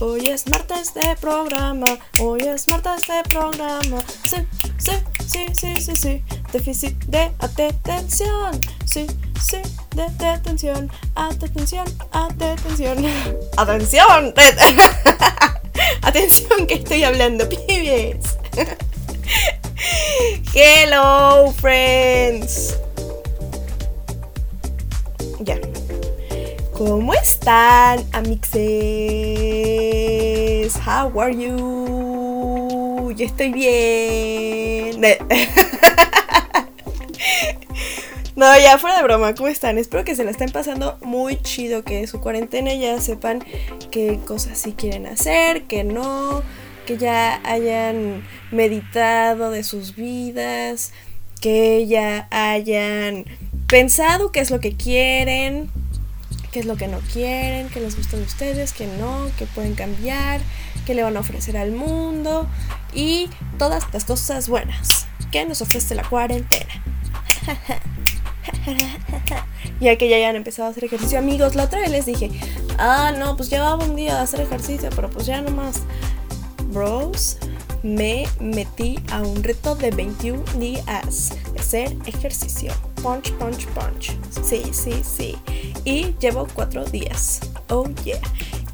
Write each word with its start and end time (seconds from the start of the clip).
Hoy 0.00 0.26
es 0.26 0.48
martes 0.48 0.94
de 0.94 1.14
programa, 1.20 1.86
hoy 2.18 2.40
es 2.40 2.66
martes 2.66 3.06
de 3.06 3.22
programa. 3.30 4.02
Sí, 4.24 4.38
sí, 4.78 5.46
sí, 5.52 5.76
sí, 5.80 5.94
sí. 5.94 6.24
Déficit 6.52 6.96
de 7.04 7.30
atención. 7.38 8.60
Sí, 8.84 9.06
sí, 9.40 9.58
de 9.94 10.26
atención. 10.26 10.90
Atención, 11.14 11.86
atención. 12.10 13.06
Atención. 13.56 14.34
Atención 16.02 16.66
que 16.66 16.74
estoy 16.74 17.04
hablando, 17.04 17.48
pibes. 17.48 18.38
Hello, 20.52 21.52
friends. 21.52 22.74
Ya. 25.40 25.58
¿Cómo 26.72 27.14
están, 27.14 28.04
amixes? 28.12 28.60
How 30.86 31.18
are 31.18 31.34
you? 31.34 33.12
Yo 33.16 33.26
estoy 33.26 33.50
bien. 33.52 35.00
No, 38.36 38.46
ya 38.58 38.78
fuera 38.78 38.96
de 38.96 39.02
broma, 39.02 39.34
¿cómo 39.34 39.48
están? 39.48 39.76
Espero 39.76 40.02
que 40.02 40.14
se 40.14 40.24
la 40.24 40.30
estén 40.30 40.50
pasando 40.50 40.96
muy 41.02 41.36
chido, 41.42 41.84
que 41.84 42.06
su 42.06 42.22
cuarentena 42.22 42.72
ya 42.72 42.98
sepan 42.98 43.44
qué 43.90 44.18
cosas 44.24 44.56
sí 44.56 44.72
quieren 44.72 45.06
hacer, 45.06 45.64
que 45.64 45.84
no, 45.84 46.42
que 46.86 46.96
ya 46.96 47.38
hayan 47.44 48.26
meditado 48.50 49.50
de 49.50 49.62
sus 49.62 49.94
vidas, 49.94 50.94
que 51.42 51.86
ya 51.86 52.28
hayan 52.30 53.26
pensado 53.70 54.32
qué 54.32 54.40
es 54.40 54.50
lo 54.50 54.58
que 54.58 54.74
quieren, 54.74 55.70
qué 56.50 56.58
es 56.58 56.66
lo 56.66 56.76
que 56.76 56.88
no 56.88 56.98
quieren, 57.12 57.68
qué 57.68 57.78
les 57.78 57.96
gusta 57.96 58.16
de 58.16 58.24
ustedes, 58.24 58.72
qué 58.72 58.88
no, 58.98 59.30
qué 59.38 59.46
pueden 59.46 59.76
cambiar, 59.76 60.40
qué 60.86 60.94
le 60.94 61.04
van 61.04 61.16
a 61.16 61.20
ofrecer 61.20 61.56
al 61.56 61.70
mundo 61.70 62.48
y 62.92 63.30
todas 63.58 63.84
las 63.92 64.04
cosas 64.04 64.48
buenas 64.48 65.06
que 65.30 65.46
nos 65.46 65.62
ofrece 65.62 65.94
la 65.94 66.02
cuarentena. 66.02 66.82
ya 69.80 69.96
que 69.96 70.08
ya 70.08 70.16
hayan 70.16 70.34
empezado 70.34 70.66
a 70.66 70.72
hacer 70.72 70.84
ejercicio. 70.84 71.20
Amigos, 71.20 71.54
la 71.54 71.64
otra 71.64 71.78
vez 71.78 71.90
les 71.90 72.06
dije, 72.06 72.28
ah, 72.76 73.12
no, 73.16 73.36
pues 73.36 73.50
llevaba 73.50 73.84
un 73.84 73.94
día 73.94 74.18
a 74.18 74.22
hacer 74.22 74.40
ejercicio, 74.40 74.90
pero 74.96 75.08
pues 75.10 75.26
ya 75.26 75.42
nomás. 75.42 75.82
Bros, 76.72 77.38
me 77.84 78.24
metí 78.40 78.98
a 79.12 79.22
un 79.22 79.44
reto 79.44 79.76
de 79.76 79.92
21 79.92 80.42
días 80.58 81.30
de 81.52 81.60
hacer 81.60 81.96
ejercicio. 82.06 82.72
Punch, 83.02 83.32
punch, 83.32 83.66
punch. 83.68 84.16
Sí, 84.44 84.62
sí, 84.72 85.02
sí. 85.02 85.36
Y 85.84 86.14
llevo 86.20 86.46
cuatro 86.52 86.84
días. 86.84 87.40
Oh, 87.68 87.88
yeah. 88.04 88.20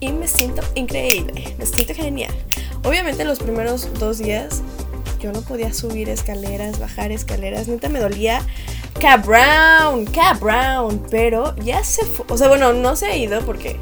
Y 0.00 0.12
me 0.12 0.26
siento 0.26 0.62
increíble. 0.74 1.54
Me 1.58 1.66
siento 1.66 1.94
genial. 1.94 2.34
Obviamente 2.84 3.24
los 3.24 3.38
primeros 3.38 3.92
dos 3.98 4.18
días 4.18 4.62
yo 5.20 5.32
no 5.32 5.42
podía 5.42 5.72
subir 5.72 6.08
escaleras, 6.08 6.78
bajar 6.78 7.12
escaleras. 7.12 7.68
Neta 7.68 7.88
me 7.88 8.00
dolía 8.00 8.42
cabrón, 9.00 10.06
cabrón. 10.06 11.06
Pero 11.10 11.54
ya 11.56 11.84
se 11.84 12.04
fue. 12.04 12.26
O 12.28 12.36
sea, 12.36 12.48
bueno, 12.48 12.72
no 12.72 12.96
se 12.96 13.06
ha 13.06 13.16
ido 13.16 13.40
porque 13.46 13.78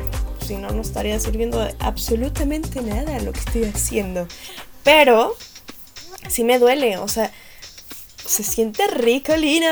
si 0.47 0.56
no, 0.56 0.69
no 0.70 0.83
estaría 0.83 1.19
sirviendo 1.19 1.67
absolutamente 1.79 2.83
nada 2.83 3.19
lo 3.20 3.33
que 3.33 3.41
estoy 3.41 3.64
haciendo. 3.64 4.29
Pero 4.83 5.34
sí 6.29 6.45
me 6.45 6.58
duele, 6.58 6.98
o 6.98 7.08
sea, 7.08 7.33
se 8.27 8.42
siente 8.42 8.86
rico, 8.86 9.36
Lino. 9.36 9.67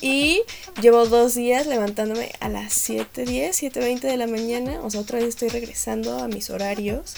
Y 0.00 0.42
llevo 0.80 1.06
dos 1.06 1.34
días 1.34 1.66
levantándome 1.66 2.32
a 2.40 2.48
las 2.48 2.88
7.10, 2.88 3.72
7.20 3.72 4.00
de 4.00 4.16
la 4.16 4.26
mañana. 4.26 4.80
O 4.82 4.90
sea, 4.90 5.00
otra 5.00 5.18
vez 5.18 5.28
estoy 5.28 5.48
regresando 5.48 6.18
a 6.18 6.28
mis 6.28 6.50
horarios 6.50 7.14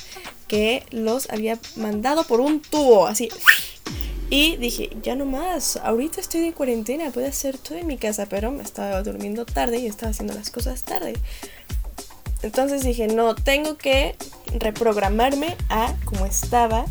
que 0.47 0.85
los 0.91 1.31
había 1.31 1.59
mandado 1.77 2.25
por 2.25 2.41
un 2.41 2.61
tubo, 2.61 3.07
así. 3.07 3.29
Y 4.31 4.57
dije, 4.57 4.91
ya 5.03 5.15
no 5.15 5.25
más, 5.25 5.77
ahorita 5.77 6.21
estoy 6.21 6.43
de 6.43 6.53
cuarentena, 6.53 7.11
puedo 7.11 7.27
hacer 7.27 7.57
todo 7.57 7.79
en 7.79 7.87
mi 7.87 7.97
casa, 7.97 8.27
pero 8.27 8.51
me 8.51 8.63
estaba 8.63 9.03
durmiendo 9.03 9.47
tarde 9.47 9.79
y 9.79 9.87
estaba 9.87 10.11
haciendo 10.11 10.35
las 10.35 10.51
cosas 10.51 10.83
tarde. 10.83 11.15
Entonces 12.43 12.85
dije, 12.85 13.09
no, 13.09 13.35
tengo 13.35 13.79
que 13.79 14.17
reprogramarme 14.59 15.57
a 15.71 15.95
como 16.05 16.27
estaba 16.27 16.85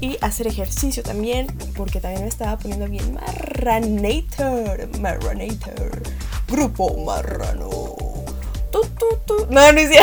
y 0.00 0.16
hacer 0.20 0.46
ejercicio 0.46 1.02
también, 1.02 1.46
porque 1.76 2.00
también 2.00 2.22
me 2.22 2.28
estaba 2.28 2.58
poniendo 2.58 2.88
bien 2.88 3.14
marranator, 3.14 4.88
marranator, 4.98 6.02
grupo 6.48 6.96
marrano. 7.04 7.96
Tu, 8.70 8.82
No, 9.50 9.72
no 9.72 9.80
es 9.80 9.90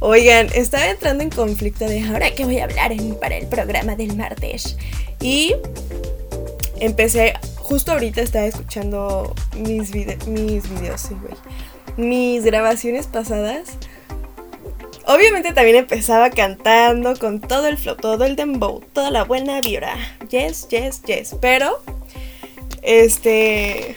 Oigan, 0.00 0.48
estaba 0.54 0.86
entrando 0.90 1.22
en 1.22 1.30
conflicto 1.30 1.86
de 1.86 2.02
ahora 2.02 2.34
que 2.34 2.44
voy 2.44 2.58
a 2.58 2.64
hablar 2.64 2.92
para 3.20 3.36
el 3.36 3.46
programa 3.46 3.96
del 3.96 4.14
martes. 4.16 4.76
Y 5.20 5.54
empecé, 6.80 7.34
justo 7.56 7.92
ahorita 7.92 8.20
estaba 8.20 8.44
escuchando 8.46 9.34
mis, 9.56 9.94
mis 10.26 10.68
videos. 10.68 11.08
Mis 11.96 12.44
grabaciones 12.44 13.06
pasadas. 13.06 13.78
Obviamente 15.06 15.52
también 15.52 15.76
empezaba 15.76 16.30
cantando 16.30 17.16
con 17.16 17.40
todo 17.40 17.68
el 17.68 17.78
flow, 17.78 17.96
todo 17.96 18.24
el 18.24 18.36
dembow, 18.36 18.82
toda 18.92 19.10
la 19.10 19.24
buena 19.24 19.60
vibra. 19.60 19.96
Yes, 20.28 20.68
yes, 20.68 21.02
yes. 21.06 21.36
Pero, 21.40 21.80
este. 22.82 23.96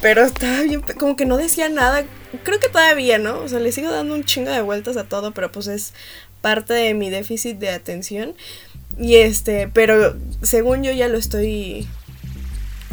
Pero 0.00 0.22
estaba 0.24 0.62
bien, 0.62 0.82
como 0.98 1.16
que 1.16 1.26
no 1.26 1.36
decía 1.36 1.68
nada 1.68 2.04
creo 2.42 2.58
que 2.58 2.68
todavía, 2.68 3.18
¿no? 3.18 3.38
O 3.40 3.48
sea, 3.48 3.60
le 3.60 3.72
sigo 3.72 3.90
dando 3.90 4.14
un 4.14 4.24
chingo 4.24 4.50
de 4.50 4.62
vueltas 4.62 4.96
a 4.96 5.04
todo, 5.04 5.32
pero 5.32 5.52
pues 5.52 5.66
es 5.66 5.92
parte 6.40 6.74
de 6.74 6.94
mi 6.94 7.10
déficit 7.10 7.58
de 7.58 7.70
atención. 7.70 8.34
Y 8.98 9.16
este, 9.16 9.68
pero 9.68 10.16
según 10.42 10.82
yo 10.82 10.92
ya 10.92 11.08
lo 11.08 11.18
estoy. 11.18 11.86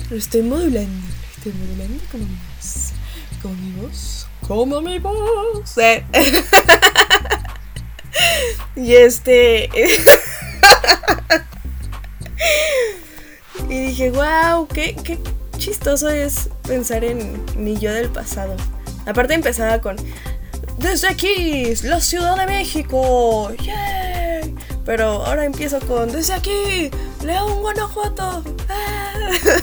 Lo 0.10 0.18
estoy 0.18 0.42
modulando. 0.42 1.08
Estoy 1.38 1.54
modulando 1.54 2.04
como 2.12 2.26
mi 2.26 2.36
voz. 2.58 2.92
Como 3.42 3.56
mi 3.56 3.72
voz. 3.82 4.28
Como 4.48 4.82
mi 4.82 5.00
voz. 5.00 5.78
Eh. 5.78 6.04
y 8.76 8.96
este. 8.96 9.70
y 13.70 13.88
dije, 13.88 14.12
wow, 14.12 14.68
qué, 14.68 14.96
qué 15.04 15.18
chistoso 15.58 16.10
es 16.10 16.50
pensar 16.68 17.04
en 17.04 17.44
mi 17.56 17.78
yo 17.78 17.94
del 17.94 18.10
pasado. 18.10 18.56
Aparte 19.06 19.34
empezaba 19.34 19.82
con 19.82 19.98
desde 20.82 21.10
aquí, 21.10 21.76
la 21.84 22.02
Ciudad 22.02 22.36
de 22.38 22.48
México. 22.48 23.52
Pero 24.84 25.26
ahora 25.26 25.46
empiezo 25.46 25.80
con 25.82 26.12
desde 26.12 26.34
aquí, 26.34 26.90
León, 27.24 27.62
Guanajuato. 27.62 28.44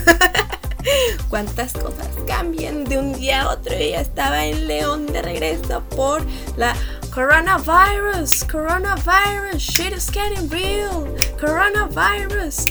Cuántas 1.29 1.73
cosas 1.73 2.07
cambian 2.25 2.85
de 2.85 2.97
un 2.97 3.13
día 3.13 3.41
a 3.41 3.49
otro. 3.49 3.75
Y 3.77 3.91
ya 3.91 4.01
estaba 4.01 4.45
en 4.45 4.67
León 4.67 5.07
de 5.07 5.21
regreso 5.21 5.83
por 5.89 6.25
la 6.55 6.73
coronavirus. 7.09 8.45
Coronavirus. 8.47 9.59
Shit 9.59 9.93
is 9.93 10.09
getting 10.09 10.49
real. 10.49 11.07
Coronavirus. 11.39 12.65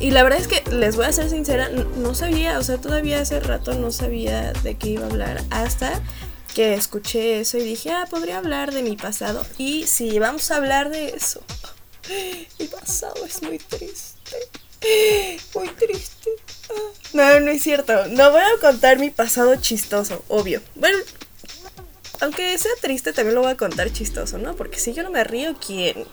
Y 0.00 0.12
la 0.12 0.22
verdad 0.22 0.38
es 0.40 0.48
que 0.48 0.62
les 0.70 0.96
voy 0.96 1.06
a 1.06 1.12
ser 1.12 1.28
sincera, 1.28 1.68
no 1.70 2.14
sabía, 2.14 2.58
o 2.58 2.62
sea, 2.62 2.78
todavía 2.78 3.20
hace 3.20 3.40
rato 3.40 3.74
no 3.74 3.90
sabía 3.90 4.52
de 4.52 4.76
qué 4.76 4.90
iba 4.90 5.02
a 5.02 5.10
hablar 5.10 5.42
hasta 5.50 6.00
que 6.54 6.74
escuché 6.74 7.40
eso 7.40 7.58
y 7.58 7.62
dije, 7.62 7.90
ah, 7.90 8.06
podría 8.08 8.38
hablar 8.38 8.72
de 8.72 8.82
mi 8.82 8.96
pasado. 8.96 9.44
Y 9.58 9.86
sí, 9.86 10.18
vamos 10.20 10.50
a 10.50 10.56
hablar 10.56 10.90
de 10.90 11.08
eso. 11.08 11.42
Mi 12.58 12.66
pasado 12.66 13.24
es 13.24 13.42
muy 13.42 13.58
triste. 13.58 14.36
Muy 15.54 15.68
triste. 15.68 16.30
No, 17.12 17.40
no 17.40 17.50
es 17.50 17.62
cierto. 17.62 18.06
No 18.08 18.30
voy 18.30 18.42
a 18.42 18.60
contar 18.60 18.98
mi 18.98 19.10
pasado 19.10 19.56
chistoso, 19.56 20.24
obvio. 20.28 20.60
Bueno, 20.74 20.98
aunque 22.20 22.56
sea 22.58 22.72
triste, 22.80 23.12
también 23.12 23.34
lo 23.34 23.42
voy 23.42 23.52
a 23.52 23.56
contar 23.56 23.92
chistoso, 23.92 24.38
¿no? 24.38 24.54
Porque 24.56 24.78
si 24.78 24.92
yo 24.92 25.02
no 25.02 25.10
me 25.10 25.24
río, 25.24 25.54
¿quién? 25.64 26.04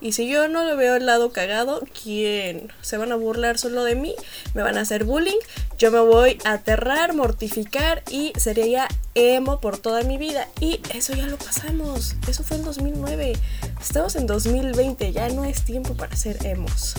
Y 0.00 0.12
si 0.12 0.28
yo 0.28 0.48
no 0.48 0.64
le 0.64 0.74
veo 0.76 0.96
el 0.96 1.04
lado 1.04 1.30
cagado, 1.30 1.82
¿quién? 2.02 2.72
Se 2.80 2.96
van 2.96 3.12
a 3.12 3.16
burlar 3.16 3.58
solo 3.58 3.84
de 3.84 3.94
mí, 3.94 4.14
me 4.54 4.62
van 4.62 4.78
a 4.78 4.80
hacer 4.80 5.04
bullying, 5.04 5.38
yo 5.76 5.90
me 5.90 6.00
voy 6.00 6.38
a 6.44 6.52
aterrar, 6.52 7.14
mortificar 7.14 8.02
y 8.10 8.32
sería 8.38 8.88
emo 9.14 9.60
por 9.60 9.76
toda 9.76 10.02
mi 10.02 10.16
vida. 10.16 10.48
Y 10.58 10.80
eso 10.94 11.12
ya 11.14 11.26
lo 11.26 11.36
pasamos, 11.36 12.16
eso 12.28 12.44
fue 12.44 12.56
en 12.56 12.64
2009. 12.64 13.32
Estamos 13.80 14.16
en 14.16 14.26
2020, 14.26 15.12
ya 15.12 15.28
no 15.28 15.44
es 15.44 15.64
tiempo 15.64 15.94
para 15.94 16.16
ser 16.16 16.46
emos. 16.46 16.94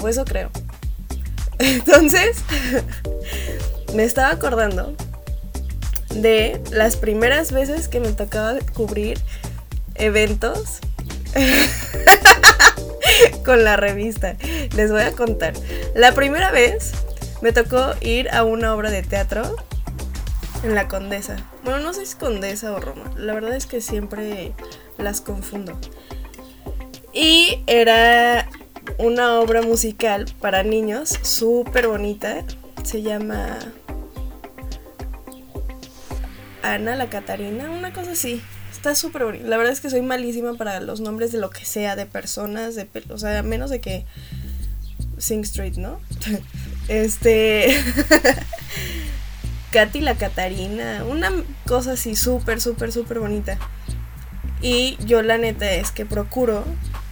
O 0.00 0.08
eso 0.08 0.24
creo. 0.24 0.50
Entonces, 1.58 2.38
me 3.94 4.04
estaba 4.04 4.30
acordando 4.30 4.94
de 6.22 6.60
las 6.70 6.96
primeras 6.96 7.52
veces 7.52 7.88
que 7.88 8.00
me 8.00 8.12
tocaba 8.12 8.58
cubrir 8.74 9.18
eventos 9.94 10.78
con 13.44 13.64
la 13.64 13.76
revista. 13.76 14.36
Les 14.76 14.90
voy 14.90 15.02
a 15.02 15.12
contar. 15.12 15.54
La 15.94 16.12
primera 16.12 16.50
vez 16.50 16.92
me 17.42 17.52
tocó 17.52 17.92
ir 18.00 18.30
a 18.30 18.44
una 18.44 18.74
obra 18.74 18.90
de 18.90 19.02
teatro 19.02 19.56
en 20.62 20.74
la 20.74 20.88
Condesa. 20.88 21.36
Bueno, 21.64 21.80
no 21.80 21.92
sé 21.92 22.00
si 22.00 22.12
es 22.12 22.14
Condesa 22.14 22.72
o 22.72 22.80
Roma. 22.80 23.10
La 23.16 23.34
verdad 23.34 23.54
es 23.54 23.66
que 23.66 23.80
siempre 23.80 24.52
las 24.96 25.20
confundo. 25.20 25.78
Y 27.12 27.62
era 27.66 28.48
una 28.98 29.40
obra 29.40 29.62
musical 29.62 30.26
para 30.40 30.62
niños 30.62 31.18
súper 31.22 31.88
bonita. 31.88 32.44
Se 32.84 33.02
llama 33.02 33.58
Ana 36.62 36.96
la 36.96 37.08
Catarina, 37.08 37.70
una 37.70 37.92
cosa 37.92 38.12
así. 38.12 38.42
Está 38.72 38.94
súper 38.94 39.24
bonita. 39.24 39.46
La 39.46 39.56
verdad 39.56 39.72
es 39.72 39.80
que 39.80 39.90
soy 39.90 40.02
malísima 40.02 40.54
para 40.54 40.80
los 40.80 41.00
nombres 41.00 41.32
de 41.32 41.38
lo 41.38 41.50
que 41.50 41.64
sea, 41.64 41.96
de 41.96 42.06
personas, 42.06 42.74
de 42.74 42.88
o 43.08 43.18
sea, 43.18 43.42
menos 43.42 43.70
de 43.70 43.80
que 43.80 44.06
Sing 45.18 45.40
Street, 45.40 45.76
¿no? 45.76 46.00
este 46.88 47.82
Katy 49.72 50.00
la 50.00 50.14
Catarina, 50.14 51.04
una 51.04 51.30
cosa 51.66 51.92
así 51.92 52.16
súper, 52.16 52.60
súper, 52.60 52.92
súper 52.92 53.18
bonita. 53.18 53.58
Y 54.60 54.96
yo 55.04 55.22
la 55.22 55.38
neta 55.38 55.70
es 55.70 55.92
que 55.92 56.06
procuro, 56.06 56.64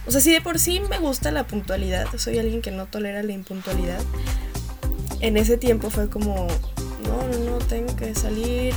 o 0.05 0.11
sea, 0.11 0.21
si 0.21 0.31
de 0.31 0.41
por 0.41 0.59
sí 0.59 0.81
me 0.89 0.97
gusta 0.99 1.31
la 1.31 1.45
puntualidad, 1.45 2.07
soy 2.17 2.39
alguien 2.39 2.61
que 2.61 2.71
no 2.71 2.87
tolera 2.87 3.23
la 3.23 3.31
impuntualidad, 3.31 4.01
en 5.21 5.37
ese 5.37 5.57
tiempo 5.57 5.89
fue 5.89 6.09
como, 6.09 6.47
no, 7.03 7.27
no, 7.27 7.51
no, 7.51 7.57
tengo 7.59 7.95
que 7.95 8.13
salir, 8.15 8.73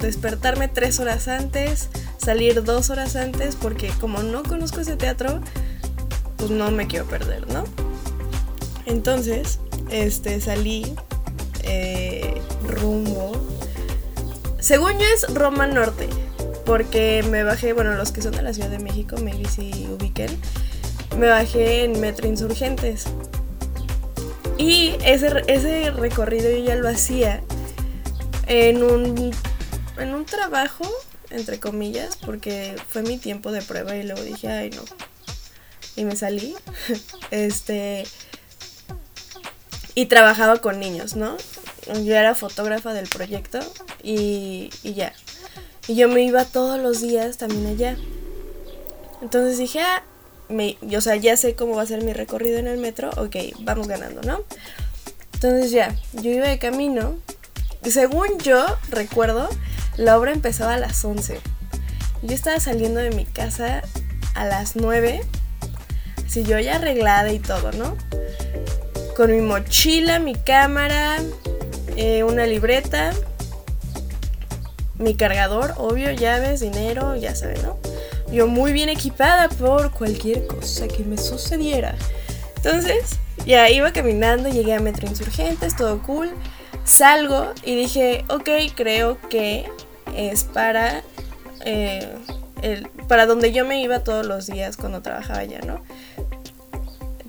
despertarme 0.00 0.68
tres 0.68 0.98
horas 1.00 1.28
antes, 1.28 1.88
salir 2.18 2.62
dos 2.64 2.90
horas 2.90 3.16
antes, 3.16 3.56
porque 3.56 3.88
como 4.00 4.22
no 4.22 4.42
conozco 4.42 4.80
ese 4.80 4.96
teatro, 4.96 5.40
pues 6.36 6.50
no 6.50 6.70
me 6.70 6.86
quiero 6.86 7.06
perder, 7.06 7.46
¿no? 7.52 7.64
Entonces, 8.86 9.60
este, 9.90 10.40
salí 10.40 10.94
eh, 11.62 12.40
rumbo. 12.66 13.32
Según 14.58 14.92
yo 14.92 15.06
es 15.14 15.32
Roma 15.34 15.66
Norte, 15.66 16.08
porque 16.64 17.24
me 17.30 17.42
bajé, 17.42 17.72
bueno, 17.72 17.94
los 17.94 18.12
que 18.12 18.22
son 18.22 18.32
de 18.32 18.42
la 18.42 18.52
Ciudad 18.52 18.70
de 18.70 18.78
México, 18.78 19.16
maybe 19.22 19.48
si 19.48 19.88
ubiquen, 19.90 20.30
me 21.18 21.26
bajé 21.26 21.84
en 21.84 22.00
Metro 22.00 22.26
Insurgentes. 22.28 23.04
Y 24.58 24.94
ese, 25.04 25.42
ese 25.46 25.90
recorrido 25.90 26.50
yo 26.50 26.64
ya 26.64 26.76
lo 26.76 26.88
hacía 26.88 27.42
en 28.46 28.82
un, 28.82 29.32
en 30.00 30.14
un 30.14 30.24
trabajo, 30.24 30.84
entre 31.30 31.60
comillas, 31.60 32.16
porque 32.16 32.76
fue 32.88 33.02
mi 33.02 33.18
tiempo 33.18 33.52
de 33.52 33.62
prueba 33.62 33.96
y 33.96 34.02
luego 34.02 34.22
dije, 34.22 34.48
ay 34.48 34.70
no. 34.70 34.82
Y 35.96 36.04
me 36.04 36.16
salí. 36.16 36.56
este 37.30 38.04
y 39.94 40.06
trabajaba 40.06 40.58
con 40.58 40.78
niños, 40.78 41.16
¿no? 41.16 41.36
Yo 42.04 42.14
era 42.14 42.34
fotógrafa 42.34 42.94
del 42.94 43.08
proyecto 43.08 43.58
y, 44.02 44.70
y 44.82 44.94
ya. 44.94 45.12
Y 45.88 45.96
yo 45.96 46.08
me 46.08 46.22
iba 46.22 46.44
todos 46.44 46.80
los 46.80 47.00
días 47.00 47.36
también 47.36 47.66
allá. 47.66 47.96
Entonces 49.22 49.58
dije, 49.58 49.80
ah, 49.80 50.02
me, 50.48 50.78
o 50.96 51.00
sea, 51.00 51.16
ya 51.16 51.36
sé 51.36 51.54
cómo 51.54 51.74
va 51.74 51.82
a 51.82 51.86
ser 51.86 52.02
mi 52.02 52.12
recorrido 52.12 52.58
en 52.58 52.66
el 52.66 52.78
metro, 52.78 53.10
ok, 53.16 53.36
vamos 53.60 53.88
ganando, 53.88 54.22
¿no? 54.22 54.42
Entonces 55.34 55.70
ya, 55.70 55.94
yo 56.12 56.30
iba 56.30 56.48
de 56.48 56.58
camino. 56.58 57.16
Según 57.82 58.38
yo 58.38 58.64
recuerdo, 58.90 59.48
la 59.96 60.18
obra 60.18 60.32
empezaba 60.32 60.74
a 60.74 60.78
las 60.78 61.04
11. 61.04 61.40
Yo 62.22 62.34
estaba 62.34 62.60
saliendo 62.60 63.00
de 63.00 63.10
mi 63.10 63.24
casa 63.24 63.82
a 64.34 64.44
las 64.44 64.76
9. 64.76 65.20
Así 66.26 66.44
yo 66.44 66.58
ya 66.58 66.76
arreglada 66.76 67.32
y 67.32 67.38
todo, 67.38 67.72
¿no? 67.72 67.96
con 69.20 69.32
mi 69.32 69.42
mochila, 69.42 70.18
mi 70.18 70.34
cámara, 70.34 71.18
eh, 71.94 72.24
una 72.24 72.46
libreta, 72.46 73.12
mi 74.96 75.14
cargador, 75.14 75.74
obvio, 75.76 76.10
llaves, 76.10 76.60
dinero, 76.60 77.14
ya 77.16 77.34
saben, 77.34 77.60
¿no? 77.60 77.76
Yo 78.32 78.46
muy 78.46 78.72
bien 78.72 78.88
equipada 78.88 79.50
por 79.50 79.90
cualquier 79.90 80.46
cosa 80.46 80.88
que 80.88 81.04
me 81.04 81.18
sucediera. 81.18 81.96
Entonces, 82.56 83.18
ya 83.44 83.68
iba 83.68 83.92
caminando, 83.92 84.48
llegué 84.48 84.72
a 84.72 84.80
Metro 84.80 85.06
Insurgentes, 85.06 85.76
todo 85.76 86.02
cool. 86.02 86.30
Salgo 86.86 87.52
y 87.62 87.76
dije, 87.76 88.24
ok, 88.30 88.48
creo 88.74 89.18
que 89.28 89.70
es 90.16 90.44
para, 90.44 91.02
eh, 91.64 92.08
el, 92.62 92.88
para 93.08 93.26
donde 93.26 93.52
yo 93.52 93.64
me 93.64 93.82
iba 93.82 94.00
todos 94.04 94.26
los 94.26 94.46
días 94.46 94.76
cuando 94.76 95.02
trabajaba 95.02 95.40
allá, 95.40 95.60
¿no? 95.66 95.82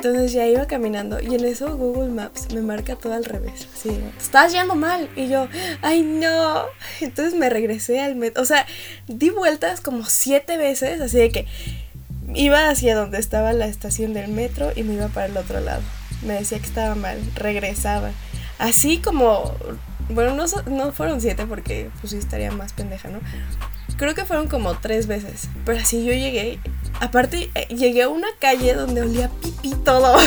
Entonces 0.03 0.33
ya 0.33 0.47
iba 0.47 0.65
caminando 0.65 1.19
y 1.19 1.35
en 1.35 1.45
eso 1.45 1.77
Google 1.77 2.09
Maps 2.09 2.51
me 2.55 2.61
marca 2.61 2.95
todo 2.95 3.13
al 3.13 3.23
revés. 3.23 3.67
Así, 3.71 3.91
estás 4.17 4.51
yendo 4.51 4.73
mal. 4.73 5.07
Y 5.15 5.27
yo, 5.27 5.47
ay 5.83 6.01
no. 6.01 6.63
Entonces 7.01 7.35
me 7.35 7.51
regresé 7.51 8.01
al 8.01 8.15
metro. 8.15 8.41
O 8.41 8.45
sea, 8.45 8.65
di 9.07 9.29
vueltas 9.29 9.79
como 9.79 10.03
siete 10.05 10.57
veces, 10.57 11.01
así 11.01 11.19
de 11.19 11.29
que 11.29 11.45
iba 12.33 12.69
hacia 12.69 12.95
donde 12.95 13.19
estaba 13.19 13.53
la 13.53 13.67
estación 13.67 14.15
del 14.15 14.31
metro 14.31 14.71
y 14.75 14.81
me 14.81 14.95
iba 14.95 15.07
para 15.09 15.27
el 15.27 15.37
otro 15.37 15.59
lado. 15.59 15.83
Me 16.23 16.33
decía 16.33 16.57
que 16.57 16.65
estaba 16.65 16.95
mal, 16.95 17.19
regresaba. 17.35 18.09
Así 18.57 18.97
como, 18.97 19.53
bueno, 20.09 20.35
no, 20.35 20.45
no 20.71 20.91
fueron 20.91 21.21
siete 21.21 21.45
porque 21.45 21.89
pues 21.99 22.11
sí 22.11 22.17
estaría 22.17 22.51
más 22.51 22.73
pendeja, 22.73 23.09
¿no? 23.09 23.19
Creo 23.97 24.15
que 24.15 24.25
fueron 24.25 24.47
como 24.47 24.77
tres 24.77 25.07
veces. 25.07 25.49
Pero 25.65 25.79
así 25.79 26.03
yo 26.03 26.13
llegué. 26.13 26.59
Aparte, 26.99 27.49
eh, 27.55 27.67
llegué 27.67 28.03
a 28.03 28.09
una 28.09 28.27
calle 28.39 28.73
donde 28.73 29.01
olía 29.01 29.29
pipí 29.41 29.71
todo. 29.83 30.17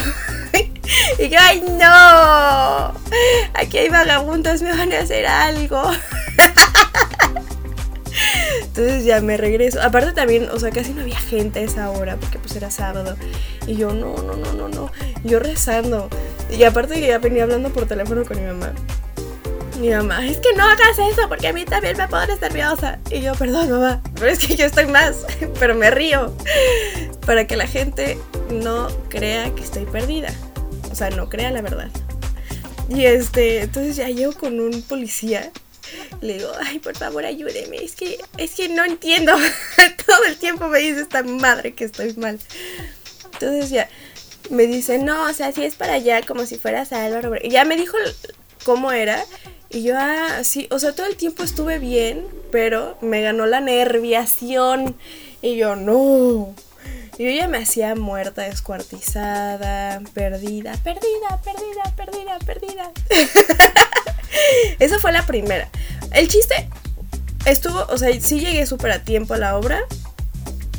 y 1.19 1.29
yo, 1.29 1.39
¡ay 1.41 1.61
no! 1.61 2.95
Aquí 3.55 3.79
hay 3.79 3.89
vagabundos, 3.89 4.63
me 4.63 4.71
van 4.71 4.93
a 4.93 5.01
hacer 5.01 5.27
algo. 5.27 5.83
Entonces 8.63 9.05
ya 9.05 9.21
me 9.21 9.37
regreso. 9.37 9.81
Aparte 9.83 10.13
también, 10.13 10.49
o 10.51 10.59
sea, 10.59 10.71
casi 10.71 10.93
no 10.93 11.03
había 11.03 11.19
gente 11.19 11.61
a 11.61 11.63
esa 11.63 11.91
hora 11.91 12.17
porque 12.17 12.39
pues 12.39 12.55
era 12.57 12.71
sábado. 12.71 13.17
Y 13.67 13.77
yo, 13.77 13.93
no, 13.93 14.17
no, 14.17 14.37
no, 14.37 14.53
no, 14.53 14.69
no. 14.69 14.91
Yo 15.25 15.41
rezando. 15.41 16.09
Y 16.51 16.63
aparte 16.65 16.95
que 16.95 17.09
ya 17.09 17.19
venía 17.19 17.43
hablando 17.43 17.71
por 17.71 17.87
teléfono 17.87 18.25
con 18.25 18.41
mi 18.41 18.47
mamá 18.47 18.73
mi 19.79 19.91
mamá, 19.91 20.25
es 20.27 20.39
que 20.39 20.53
no 20.55 20.65
hagas 20.65 20.99
eso 20.99 21.29
porque 21.29 21.49
a 21.49 21.53
mí 21.53 21.65
también 21.65 21.97
me 21.97 22.09
pones 22.09 22.41
nerviosa. 22.41 22.99
Y 23.11 23.21
yo, 23.21 23.35
perdón, 23.35 23.71
mamá, 23.71 24.03
pero 24.15 24.29
es 24.29 24.39
que 24.39 24.57
yo 24.57 24.67
estoy 24.67 24.87
más, 24.87 25.27
pero 25.59 25.75
me 25.75 25.91
río. 25.91 26.35
Para 27.27 27.47
que 27.47 27.57
la 27.57 27.67
gente 27.67 28.19
no 28.51 28.89
crea 29.09 29.55
que 29.55 29.63
estoy 29.63 29.85
perdida. 29.87 30.33
O 30.91 30.95
sea, 30.95 31.11
no 31.11 31.29
crea 31.29 31.51
la 31.51 31.63
verdad. 31.63 31.91
Y 32.89 33.07
este, 33.07 33.63
entonces 33.63 33.97
ya 33.97 34.09
llego 34.09 34.33
con 34.33 34.61
un 34.61 34.83
policía. 34.83 35.51
Le 36.21 36.35
digo, 36.35 36.51
ay, 36.61 36.79
por 36.79 36.97
favor, 36.97 37.25
ayúdeme. 37.25 37.79
Es 37.79 37.97
que, 37.97 38.19
es 38.37 38.53
que 38.53 38.69
no 38.69 38.85
entiendo. 38.85 39.33
Todo 40.07 40.25
el 40.25 40.37
tiempo 40.37 40.69
me 40.69 40.79
dice 40.81 41.01
esta 41.01 41.23
madre 41.23 41.75
que 41.75 41.85
estoy 41.85 42.15
mal. 42.15 42.39
Entonces 43.33 43.71
ya 43.71 43.89
me 44.51 44.67
dice, 44.67 44.99
no, 44.99 45.25
o 45.25 45.33
sea, 45.33 45.53
si 45.53 45.65
es 45.65 45.75
para 45.75 45.95
allá, 45.95 46.23
como 46.23 46.47
si 46.47 46.59
fueras 46.59 46.93
Álvaro. 46.93 47.35
Y 47.43 47.51
ya 47.51 47.65
me 47.65 47.77
dijo 47.77 47.97
cómo 48.65 48.93
era. 48.93 49.25
Y 49.75 49.83
yo, 49.83 49.97
ah, 49.99 50.41
o 50.71 50.79
sea, 50.79 50.93
todo 50.93 51.07
el 51.07 51.17
tiempo 51.17 51.43
estuve 51.43 51.81
bien, 51.81 52.25
pero 52.53 52.97
me 53.01 53.23
ganó 53.23 53.45
la 53.45 53.61
nerviación. 53.61 54.95
Y 55.43 55.57
yo, 55.57 55.75
no. 55.75 56.55
Yo 57.19 57.29
ya 57.29 57.49
me 57.49 57.59
hacía 57.59 57.97
muerta, 57.97 58.43
descuartizada, 58.43 60.01
perdida, 60.15 60.75
perdida, 60.85 61.41
perdida, 61.43 61.93
perdida, 61.97 62.39
perdida. 62.47 62.93
Esa 64.79 65.01
fue 65.01 65.11
la 65.11 65.27
primera. 65.27 65.69
El 66.13 66.29
chiste 66.29 66.69
estuvo, 67.45 67.85
o 67.89 67.99
sea, 67.99 68.09
sí 68.21 68.39
llegué 68.39 68.67
súper 68.67 68.93
a 68.93 69.03
tiempo 69.03 69.35
a 69.35 69.39
la 69.39 69.59
obra. 69.59 69.81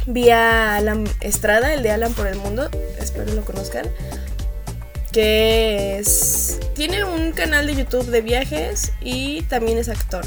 Vi 0.08 0.30
a 0.30 0.78
Alan 0.78 1.04
Estrada, 1.20 1.74
el 1.74 1.84
de 1.84 1.92
Alan 1.92 2.14
por 2.14 2.28
el 2.28 2.38
Mundo, 2.38 2.70
espero 2.98 3.34
lo 3.34 3.44
conozcan 3.44 3.90
que 5.16 5.98
es, 5.98 6.60
tiene 6.74 7.06
un 7.06 7.32
canal 7.32 7.68
de 7.68 7.76
YouTube 7.76 8.06
de 8.08 8.20
viajes 8.20 8.92
y 9.00 9.44
también 9.44 9.78
es 9.78 9.88
actor. 9.88 10.26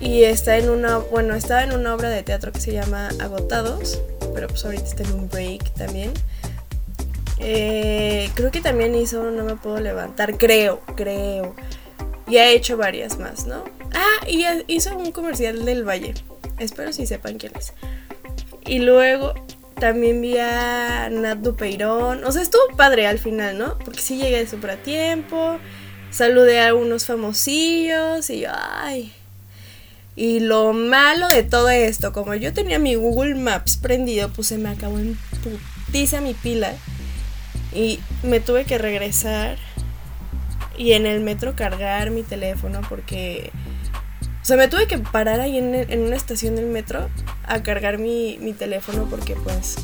Y 0.00 0.22
está 0.22 0.58
en 0.58 0.70
una, 0.70 0.98
bueno, 0.98 1.34
estaba 1.34 1.64
en 1.64 1.72
una 1.72 1.92
obra 1.92 2.08
de 2.08 2.22
teatro 2.22 2.52
que 2.52 2.60
se 2.60 2.72
llama 2.72 3.08
Agotados, 3.18 4.00
pero 4.32 4.46
pues 4.46 4.64
ahorita 4.64 4.84
está 4.84 5.02
en 5.02 5.12
un 5.12 5.28
break 5.28 5.74
también. 5.74 6.12
Eh, 7.40 8.30
creo 8.34 8.52
que 8.52 8.60
también 8.60 8.94
hizo 8.94 9.28
No 9.32 9.42
me 9.42 9.56
puedo 9.56 9.80
levantar, 9.80 10.38
creo, 10.38 10.80
creo. 10.94 11.56
Y 12.28 12.36
ha 12.36 12.48
hecho 12.50 12.76
varias 12.76 13.18
más, 13.18 13.48
¿no? 13.48 13.64
Ah, 13.92 14.24
y 14.28 14.44
hizo 14.68 14.96
un 14.96 15.10
comercial 15.10 15.64
del 15.64 15.82
Valle. 15.82 16.14
Espero 16.60 16.92
si 16.92 17.08
sepan 17.08 17.38
quién 17.38 17.56
es. 17.56 17.72
Y 18.64 18.78
luego 18.78 19.34
también 19.78 20.20
vi 20.20 20.36
a 20.38 21.08
Nat 21.10 21.38
Dupeirón. 21.38 22.24
O 22.24 22.32
sea, 22.32 22.42
estuvo 22.42 22.76
padre 22.76 23.06
al 23.06 23.18
final, 23.18 23.58
¿no? 23.58 23.78
Porque 23.78 24.00
sí 24.00 24.16
llegué 24.16 24.46
súper 24.46 24.70
a 24.72 24.76
tiempo. 24.76 25.58
Saludé 26.10 26.66
a 26.66 26.74
unos 26.74 27.06
famosillos 27.06 28.30
y 28.30 28.40
yo, 28.40 28.50
ay. 28.54 29.12
Y 30.16 30.40
lo 30.40 30.72
malo 30.72 31.28
de 31.28 31.44
todo 31.44 31.68
esto, 31.68 32.12
como 32.12 32.34
yo 32.34 32.52
tenía 32.52 32.78
mi 32.78 32.94
Google 32.96 33.36
Maps 33.36 33.76
prendido, 33.76 34.30
pues 34.30 34.48
se 34.48 34.58
me 34.58 34.68
acabó 34.70 34.98
en 34.98 35.16
putiza 35.42 36.20
mi 36.20 36.34
pila. 36.34 36.72
Y 37.74 38.00
me 38.22 38.40
tuve 38.40 38.64
que 38.64 38.78
regresar. 38.78 39.58
y 40.76 40.92
en 40.92 41.06
el 41.06 41.20
metro 41.20 41.56
cargar 41.56 42.10
mi 42.10 42.22
teléfono 42.22 42.80
porque... 42.88 43.50
O 44.42 44.44
sea, 44.44 44.56
me 44.56 44.68
tuve 44.68 44.86
que 44.86 44.98
parar 44.98 45.40
ahí 45.40 45.58
en, 45.58 45.74
en 45.74 46.00
una 46.00 46.16
estación 46.16 46.56
del 46.56 46.66
metro 46.66 47.10
a 47.48 47.62
cargar 47.62 47.98
mi, 47.98 48.38
mi 48.40 48.52
teléfono 48.52 49.06
porque 49.10 49.34
pues 49.36 49.76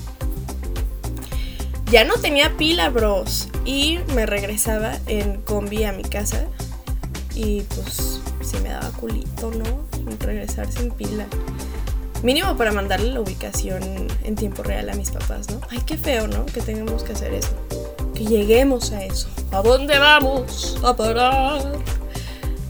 ya 1.94 2.02
no 2.02 2.14
tenía 2.14 2.56
pila, 2.56 2.88
bros. 2.90 3.48
Y 3.64 4.00
me 4.16 4.26
regresaba 4.26 4.98
en 5.06 5.40
combi 5.42 5.84
a 5.84 5.92
mi 5.92 6.02
casa. 6.02 6.46
Y 7.36 7.62
pues 7.62 8.20
sí 8.42 8.56
me 8.62 8.70
daba 8.70 8.88
culito, 8.90 9.52
¿no? 9.52 9.84
Regresar 10.18 10.70
sin 10.72 10.90
pila. 10.90 11.26
Mínimo 12.24 12.56
para 12.56 12.72
mandarle 12.72 13.12
la 13.12 13.20
ubicación 13.20 13.82
en 14.24 14.34
tiempo 14.34 14.62
real 14.62 14.88
a 14.88 14.94
mis 14.94 15.10
papás, 15.10 15.50
¿no? 15.50 15.60
Ay, 15.70 15.82
qué 15.86 15.96
feo, 15.96 16.26
¿no? 16.26 16.46
Que 16.46 16.62
tengamos 16.62 17.04
que 17.04 17.12
hacer 17.12 17.34
eso. 17.34 17.50
Que 18.14 18.24
lleguemos 18.24 18.90
a 18.92 19.04
eso. 19.04 19.28
¿A 19.52 19.62
dónde 19.62 19.98
vamos 19.98 20.78
a 20.82 20.96
parar? 20.96 21.60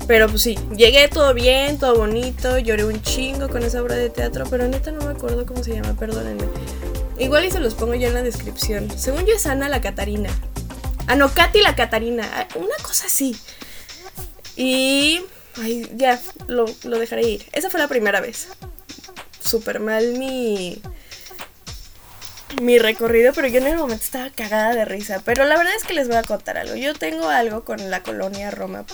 Pero 0.06 0.28
pues 0.28 0.42
sí, 0.42 0.58
llegué 0.76 1.08
todo 1.08 1.32
bien, 1.32 1.78
todo 1.78 1.96
bonito, 1.96 2.58
lloré 2.58 2.84
un 2.84 3.00
chingo 3.02 3.48
con 3.48 3.62
esa 3.62 3.80
obra 3.80 3.96
de 3.96 4.10
teatro, 4.10 4.44
pero 4.50 4.68
neta 4.68 4.90
no 4.92 5.04
me 5.06 5.12
acuerdo 5.12 5.46
cómo 5.46 5.64
se 5.64 5.74
llama, 5.74 5.96
perdónenme. 5.98 6.44
Igual 7.18 7.44
y 7.44 7.50
se 7.50 7.60
los 7.60 7.74
pongo 7.74 7.94
ya 7.94 8.08
en 8.08 8.14
la 8.14 8.22
descripción. 8.22 8.90
Según 8.98 9.24
yo 9.24 9.34
es 9.34 9.46
Ana 9.46 9.68
la 9.68 9.80
Catarina. 9.80 10.30
Ah, 11.06 11.16
no, 11.16 11.32
Katy 11.32 11.62
la 11.62 11.76
Catarina. 11.76 12.28
Ah, 12.34 12.48
una 12.56 12.76
cosa 12.82 13.06
así. 13.06 13.36
Y... 14.56 15.20
Ay, 15.56 15.88
ya, 15.94 16.20
lo, 16.48 16.64
lo 16.82 16.98
dejaré 16.98 17.22
ir. 17.22 17.46
Esa 17.52 17.70
fue 17.70 17.78
la 17.78 17.86
primera 17.86 18.20
vez. 18.20 18.48
Súper 19.40 19.78
mal 19.78 20.18
mi... 20.18 20.82
Mi 22.60 22.78
recorrido, 22.78 23.32
pero 23.32 23.48
yo 23.48 23.58
en 23.58 23.68
el 23.68 23.76
momento 23.76 24.04
estaba 24.04 24.30
cagada 24.30 24.74
de 24.74 24.84
risa. 24.84 25.22
Pero 25.24 25.44
la 25.44 25.56
verdad 25.56 25.74
es 25.76 25.84
que 25.84 25.94
les 25.94 26.08
voy 26.08 26.16
a 26.16 26.22
contar 26.24 26.58
algo. 26.58 26.74
Yo 26.74 26.94
tengo 26.94 27.28
algo 27.28 27.64
con 27.64 27.90
la 27.90 28.02
colonia 28.02 28.50
Roma 28.50 28.84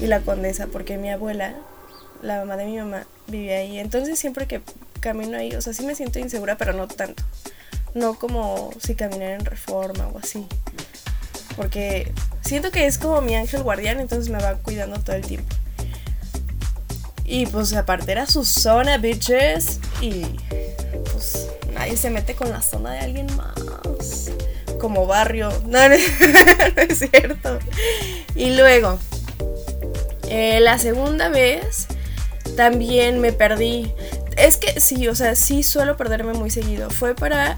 y 0.00 0.06
la 0.06 0.20
Condesa, 0.20 0.66
porque 0.66 0.96
mi 0.96 1.10
abuela, 1.10 1.54
la 2.22 2.38
mamá 2.38 2.56
de 2.56 2.66
mi 2.66 2.76
mamá, 2.78 3.06
vivía 3.26 3.58
ahí. 3.58 3.78
Entonces 3.78 4.18
siempre 4.18 4.46
que 4.46 4.60
camino 5.00 5.36
ahí, 5.38 5.54
o 5.54 5.60
sea, 5.60 5.72
sí 5.72 5.84
me 5.84 5.94
siento 5.94 6.18
insegura, 6.18 6.56
pero 6.56 6.72
no 6.72 6.88
tanto. 6.88 7.22
No 7.94 8.14
como 8.14 8.70
si 8.80 8.94
caminara 8.94 9.34
en 9.34 9.44
reforma 9.44 10.08
o 10.08 10.18
así. 10.18 10.46
Porque 11.56 12.12
siento 12.42 12.70
que 12.70 12.86
es 12.86 12.98
como 12.98 13.20
mi 13.20 13.34
ángel 13.34 13.62
guardián, 13.62 14.00
entonces 14.00 14.28
me 14.28 14.38
va 14.38 14.54
cuidando 14.56 15.00
todo 15.00 15.16
el 15.16 15.22
tiempo. 15.26 15.54
Y 17.24 17.46
pues 17.46 17.74
aparte 17.74 18.10
era 18.12 18.26
su 18.26 18.44
zona, 18.44 18.96
bitches. 18.96 19.80
Y 20.00 20.24
pues 21.12 21.48
nadie 21.74 21.96
se 21.96 22.08
mete 22.10 22.34
con 22.34 22.50
la 22.50 22.62
zona 22.62 22.92
de 22.92 23.00
alguien 23.00 23.26
más. 23.36 24.30
Como 24.80 25.06
barrio. 25.06 25.52
No, 25.66 25.88
no 25.88 25.94
es 25.94 26.98
cierto. 26.98 27.58
Y 28.34 28.56
luego, 28.56 28.98
eh, 30.28 30.60
la 30.60 30.78
segunda 30.78 31.28
vez 31.28 31.88
también 32.56 33.20
me 33.20 33.32
perdí. 33.32 33.92
Es 34.36 34.56
que 34.56 34.80
sí, 34.80 35.08
o 35.08 35.14
sea, 35.14 35.34
sí 35.34 35.62
suelo 35.62 35.96
perderme 35.96 36.32
muy 36.32 36.50
seguido. 36.50 36.90
Fue 36.90 37.14
para 37.14 37.56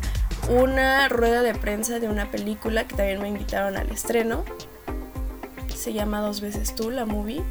una 0.49 1.09
rueda 1.09 1.43
de 1.43 1.55
prensa 1.55 2.01
de 2.01 2.09
una 2.09 2.31
película 2.31 2.85
que 2.85 2.97
también 2.97 3.21
me 3.21 3.29
invitaron 3.29 3.77
al 3.77 3.91
estreno. 3.91 4.45
Se 5.75 5.93
llama 5.93 6.21
Dos 6.21 6.41
veces 6.41 6.75
tú, 6.75 6.91
la 6.91 7.07
movie. 7.07 7.43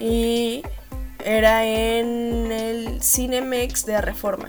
Y 0.00 0.62
era 1.24 1.64
en 1.64 2.50
el 2.50 3.02
Cinemex 3.02 3.86
de 3.86 4.00
Reforma. 4.00 4.48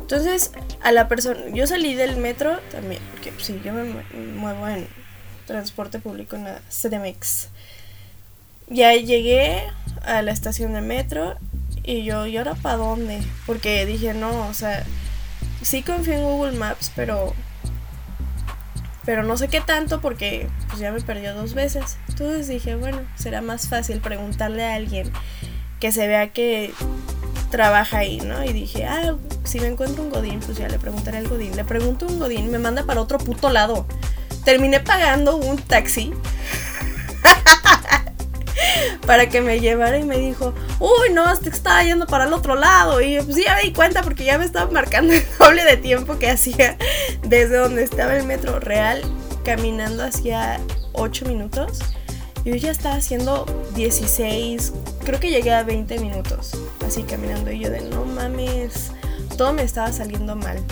Entonces, 0.00 0.52
a 0.82 0.92
la 0.92 1.08
persona, 1.08 1.40
yo 1.52 1.66
salí 1.66 1.94
del 1.94 2.16
metro 2.16 2.58
también, 2.70 3.00
porque 3.12 3.32
sí, 3.38 3.60
yo 3.64 3.72
me 3.72 3.84
muevo 4.36 4.66
en 4.66 4.88
transporte 5.46 5.98
público 5.98 6.36
en 6.36 6.44
la 6.44 6.60
Cinemex. 6.70 7.48
Ya 8.70 8.94
llegué 8.94 9.62
a 10.02 10.22
la 10.22 10.32
estación 10.32 10.72
de 10.72 10.80
metro 10.80 11.36
y 11.82 12.04
yo, 12.04 12.26
¿y 12.26 12.36
ahora 12.36 12.54
para 12.54 12.76
dónde? 12.76 13.20
Porque 13.46 13.84
dije, 13.84 14.14
no, 14.14 14.48
o 14.48 14.54
sea, 14.54 14.84
sí 15.62 15.82
confío 15.82 16.14
en 16.14 16.22
Google 16.22 16.52
Maps, 16.52 16.92
pero 16.94 17.34
pero 19.04 19.24
no 19.24 19.36
sé 19.36 19.48
qué 19.48 19.60
tanto 19.60 20.00
porque 20.00 20.48
pues 20.68 20.78
ya 20.78 20.92
me 20.92 21.00
perdió 21.00 21.34
dos 21.34 21.54
veces. 21.54 21.96
Entonces 22.08 22.46
dije, 22.46 22.76
bueno, 22.76 23.00
será 23.16 23.40
más 23.40 23.68
fácil 23.68 23.98
preguntarle 24.00 24.64
a 24.64 24.74
alguien 24.74 25.10
que 25.80 25.90
se 25.90 26.06
vea 26.06 26.28
que 26.28 26.72
trabaja 27.50 27.98
ahí, 27.98 28.18
¿no? 28.20 28.44
Y 28.44 28.52
dije, 28.52 28.84
ah, 28.84 29.16
si 29.42 29.58
me 29.58 29.66
encuentro 29.66 30.04
un 30.04 30.10
Godín, 30.10 30.38
pues 30.38 30.58
ya 30.58 30.68
le 30.68 30.78
preguntaré 30.78 31.18
al 31.18 31.28
Godín. 31.28 31.56
Le 31.56 31.64
pregunto 31.64 32.06
un 32.06 32.20
Godín, 32.20 32.50
me 32.50 32.58
manda 32.58 32.84
para 32.84 33.00
otro 33.00 33.18
puto 33.18 33.50
lado. 33.50 33.86
Terminé 34.44 34.78
pagando 34.78 35.36
un 35.36 35.56
taxi 35.58 36.12
para 39.10 39.28
que 39.28 39.40
me 39.40 39.58
llevara 39.58 39.98
y 39.98 40.04
me 40.04 40.18
dijo, 40.18 40.54
uy, 40.78 41.12
no, 41.12 41.32
este 41.32 41.50
estaba 41.50 41.82
yendo 41.82 42.06
para 42.06 42.26
el 42.26 42.32
otro 42.32 42.54
lado. 42.54 43.00
Y 43.00 43.20
pues 43.20 43.44
ya 43.44 43.56
me 43.56 43.62
di 43.62 43.72
cuenta 43.72 44.04
porque 44.04 44.24
ya 44.24 44.38
me 44.38 44.44
estaba 44.44 44.70
marcando 44.70 45.12
el 45.14 45.24
doble 45.36 45.64
de 45.64 45.76
tiempo 45.78 46.16
que 46.20 46.30
hacía 46.30 46.78
desde 47.26 47.56
donde 47.56 47.82
estaba 47.82 48.16
el 48.16 48.24
metro 48.24 48.60
real, 48.60 49.02
caminando 49.44 50.04
hacia 50.04 50.60
8 50.92 51.26
minutos. 51.26 51.80
Yo 52.44 52.54
ya 52.54 52.70
estaba 52.70 52.94
haciendo 52.94 53.46
16, 53.74 54.74
creo 55.04 55.18
que 55.18 55.30
llegué 55.30 55.54
a 55.54 55.64
20 55.64 55.98
minutos, 55.98 56.52
así 56.86 57.02
caminando. 57.02 57.50
Y 57.50 57.58
yo 57.58 57.68
de, 57.68 57.80
no 57.80 58.04
mames, 58.04 58.92
todo 59.36 59.52
me 59.52 59.64
estaba 59.64 59.90
saliendo 59.90 60.36
mal. 60.36 60.62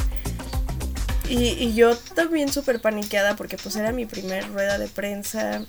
Y, 1.29 1.49
y 1.59 1.75
yo 1.75 1.97
también 2.15 2.53
súper 2.53 2.81
paniqueada 2.81 3.35
porque 3.35 3.57
pues 3.57 3.75
era 3.75 3.91
mi 3.91 4.07
primer 4.07 4.49
rueda 4.53 4.79
de 4.79 4.87
prensa 4.87 5.67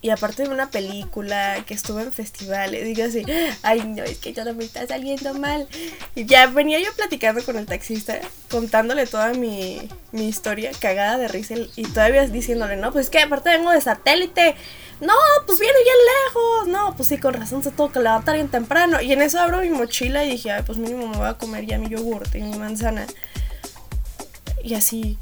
y 0.00 0.10
aparte 0.10 0.44
de 0.44 0.48
una 0.48 0.70
película 0.70 1.64
que 1.66 1.74
estuvo 1.74 2.00
en 2.00 2.12
festivales, 2.12 2.84
digo 2.84 3.04
así, 3.04 3.24
ay 3.62 3.82
no, 3.82 4.02
es 4.02 4.18
que 4.18 4.32
todo 4.32 4.54
me 4.54 4.64
está 4.64 4.86
saliendo 4.86 5.34
mal. 5.34 5.68
Y 6.14 6.26
ya 6.26 6.46
venía 6.46 6.80
yo 6.80 6.92
platicando 6.96 7.42
con 7.44 7.56
el 7.56 7.66
taxista, 7.66 8.18
contándole 8.50 9.06
toda 9.06 9.32
mi, 9.34 9.88
mi 10.12 10.28
historia, 10.28 10.70
cagada 10.78 11.18
de 11.18 11.28
risa, 11.28 11.54
y 11.76 11.82
todavía 11.84 12.26
diciéndole, 12.26 12.76
no, 12.76 12.92
pues 12.92 13.06
es 13.06 13.10
que 13.10 13.20
aparte 13.20 13.50
vengo 13.50 13.70
de 13.70 13.80
satélite. 13.80 14.54
No, 15.00 15.14
pues 15.46 15.60
viene 15.60 15.78
bien 15.84 15.96
lejos. 16.26 16.68
No, 16.68 16.96
pues 16.96 17.08
sí, 17.08 17.18
con 17.18 17.34
razón 17.34 17.62
se 17.62 17.70
tuvo 17.70 17.92
que 17.92 18.00
levantar 18.00 18.34
bien 18.34 18.48
temprano. 18.48 19.00
Y 19.00 19.12
en 19.12 19.22
eso 19.22 19.38
abro 19.38 19.60
mi 19.60 19.70
mochila 19.70 20.24
y 20.24 20.30
dije, 20.30 20.50
ay, 20.50 20.62
pues 20.66 20.76
mínimo 20.76 21.06
me 21.06 21.18
voy 21.18 21.28
a 21.28 21.34
comer 21.34 21.66
ya 21.66 21.78
mi 21.78 21.88
yogurt 21.88 22.34
y 22.34 22.42
mi 22.42 22.58
manzana. 22.58 23.06
Y 24.64 24.74
así, 24.74 25.16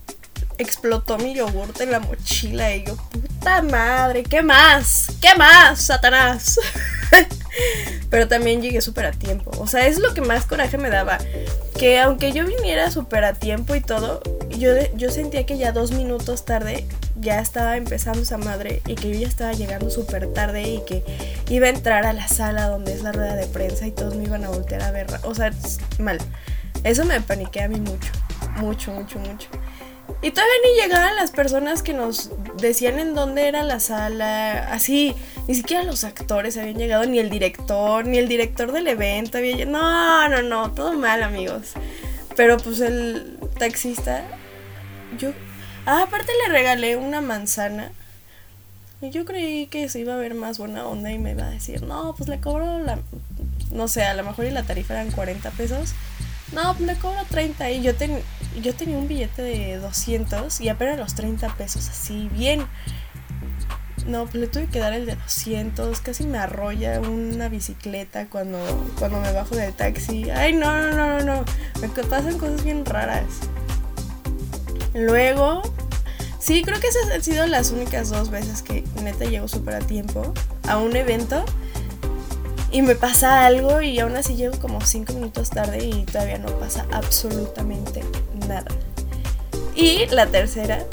explotó 0.59 1.19
mi 1.19 1.35
yogurt 1.35 1.81
en 1.81 1.91
la 1.91 2.01
mochila 2.01 2.75
y 2.75 2.85
yo, 2.85 2.97
puta 2.97 3.63
madre, 3.63 4.23
¿qué 4.23 4.43
más? 4.43 5.09
¿Qué 5.21 5.35
más, 5.37 5.81
Satanás? 5.83 6.59
Pero 8.11 8.29
también 8.29 8.63
llegué 8.63 8.81
súper 8.81 9.07
a 9.07 9.13
tiempo. 9.13 9.51
O 9.59 9.67
sea, 9.67 9.87
es 9.87 9.99
lo 9.99 10.15
que 10.15 10.21
más 10.21 10.47
coraje 10.47 10.79
me 10.79 10.91
daba. 10.91 11.19
Que 11.79 11.99
aunque 12.01 12.33
yo 12.33 12.47
viniera 12.47 12.91
súper 12.91 13.25
a 13.25 13.35
tiempo 13.35 13.75
y 13.75 13.81
todo, 13.81 14.23
yo, 14.51 14.73
yo 14.95 15.11
sentía 15.11 15.45
que 15.45 15.59
ya 15.59 15.73
dos 15.73 15.93
minutos 15.93 16.45
tarde 16.45 16.87
ya 17.21 17.41
estaba 17.41 17.77
empezando 17.77 18.21
esa 18.21 18.39
madre 18.39 18.83
y 18.87 18.95
que 18.95 19.11
yo 19.11 19.21
ya 19.21 19.27
estaba 19.27 19.53
llegando 19.53 19.91
súper 19.91 20.33
tarde 20.33 20.63
y 20.63 20.85
que 20.85 21.03
iba 21.49 21.67
a 21.67 21.71
entrar 21.71 22.07
a 22.07 22.13
la 22.13 22.29
sala 22.29 22.69
donde 22.69 22.93
es 22.93 23.03
la 23.03 23.13
rueda 23.13 23.35
de 23.35 23.47
prensa 23.47 23.87
y 23.87 23.91
todos 23.91 24.15
me 24.17 24.25
iban 24.25 24.45
a 24.45 24.49
voltear 24.49 24.83
a 24.83 24.91
ver. 24.91 25.07
O 25.23 25.35
sea, 25.35 25.51
mal. 25.99 26.19
Eso 26.85 27.05
me 27.05 27.21
paniqué 27.21 27.63
a 27.63 27.69
mí 27.69 27.81
mucho. 27.81 28.13
Mucho, 28.57 28.93
mucho, 28.93 29.19
mucho. 29.19 29.49
Y 30.23 30.31
todavía 30.31 30.55
ni 30.65 30.83
llegaban 30.83 31.15
las 31.17 31.31
personas 31.31 31.83
que 31.83 31.93
nos 31.93 32.31
decían 32.57 32.99
en 32.99 33.15
dónde 33.15 33.49
era 33.49 33.63
la 33.63 33.81
sala. 33.81 34.73
Así, 34.73 35.15
ni 35.47 35.55
siquiera 35.55 35.83
los 35.83 36.05
actores 36.05 36.57
habían 36.57 36.79
llegado, 36.79 37.05
ni 37.07 37.19
el 37.19 37.29
director, 37.31 38.07
ni 38.07 38.19
el 38.19 38.27
director 38.27 38.73
del 38.73 38.89
evento 38.89 39.39
había 39.39 39.57
llegado. 39.57 39.79
No, 39.79 40.29
no, 40.29 40.43
no, 40.43 40.73
todo 40.73 40.95
mal, 40.95 41.23
amigos. 41.23 41.73
Pero 42.35 42.57
pues 42.57 42.81
el 42.81 43.39
taxista, 43.59 44.25
yo. 45.19 45.33
Ah, 45.85 46.03
aparte 46.03 46.33
le 46.45 46.53
regalé 46.53 46.97
una 46.97 47.21
manzana. 47.21 47.93
Y 49.03 49.11
yo 49.11 49.27
creí 49.27 49.67
que 49.67 49.89
se 49.91 50.01
iba 50.01 50.15
a 50.15 50.17
ver 50.17 50.35
más 50.35 50.59
buena 50.59 50.87
onda 50.87 51.13
y 51.13 51.19
me 51.19 51.33
iba 51.33 51.45
a 51.45 51.51
decir, 51.51 51.83
no, 51.83 52.15
pues 52.17 52.29
le 52.29 52.41
cobro 52.41 52.79
la. 52.79 52.99
No 53.71 53.89
sé, 53.89 54.05
a 54.05 54.15
lo 54.15 54.25
mejor 54.25 54.47
y 54.47 54.51
la 54.51 54.63
tarifa 54.63 54.95
eran 54.95 55.11
40 55.11 55.51
pesos. 55.51 55.95
No, 56.53 56.75
le 56.79 56.95
cobro 56.97 57.21
30. 57.29 57.71
Y 57.71 57.83
yo, 57.83 57.95
ten, 57.95 58.21
yo 58.61 58.75
tenía 58.75 58.99
un 58.99 59.09
billete 59.09 59.43
de 59.43 59.79
200 59.79 60.61
y 60.61 60.69
apenas 60.69 60.99
los 60.99 61.15
30 61.15 61.55
pesos, 61.57 61.89
así 61.89 62.29
bien. 62.33 62.67
No, 64.07 64.23
pues 64.25 64.37
le 64.37 64.47
tuve 64.47 64.67
que 64.69 64.79
dar 64.79 64.93
el 64.93 65.07
de 65.07 65.17
200. 65.17 66.01
Casi 66.01 66.25
me 66.25 66.39
arrolla 66.39 67.01
una 67.01 67.49
bicicleta 67.49 68.27
cuando, 68.27 68.59
cuando 68.99 69.21
me 69.21 69.33
bajo 69.33 69.57
del 69.57 69.73
taxi. 69.73 70.31
Ay, 70.31 70.53
no, 70.53 70.93
no, 70.93 70.93
no, 70.93 71.21
no. 71.21 71.45
Me 71.81 71.89
pasan 71.89 72.39
cosas 72.39 72.63
bien 72.63 72.85
raras. 72.85 73.25
Luego, 74.95 75.63
sí, 76.39 76.63
creo 76.63 76.81
que 76.81 76.87
esas 76.87 77.11
han 77.11 77.23
sido 77.23 77.47
las 77.47 77.73
únicas 77.73 78.09
dos 78.09 78.31
veces 78.31 78.63
que 78.63 78.85
neta 79.03 79.25
llego 79.25 79.49
súper 79.49 79.75
a 79.75 79.79
tiempo 79.81 80.33
a 80.69 80.79
un 80.79 80.97
evento 80.97 81.45
y 82.77 82.83
me 82.83 82.95
pasa 82.95 83.47
algo 83.47 83.81
y 83.81 83.99
aún 84.01 84.17
así 84.17 84.37
llego 84.37 84.59
como 84.59 84.83
5 84.83 85.15
minutos 85.15 85.49
tarde 85.49 85.83
y 85.83 86.05
todavía 86.05 86.37
no 86.37 86.49
pasa 86.59 86.85
absolutamente 86.93 88.05
nada. 88.47 88.67
Y 89.75 90.05
la 90.09 90.27
tercera, 90.27 90.85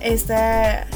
esta 0.00 0.88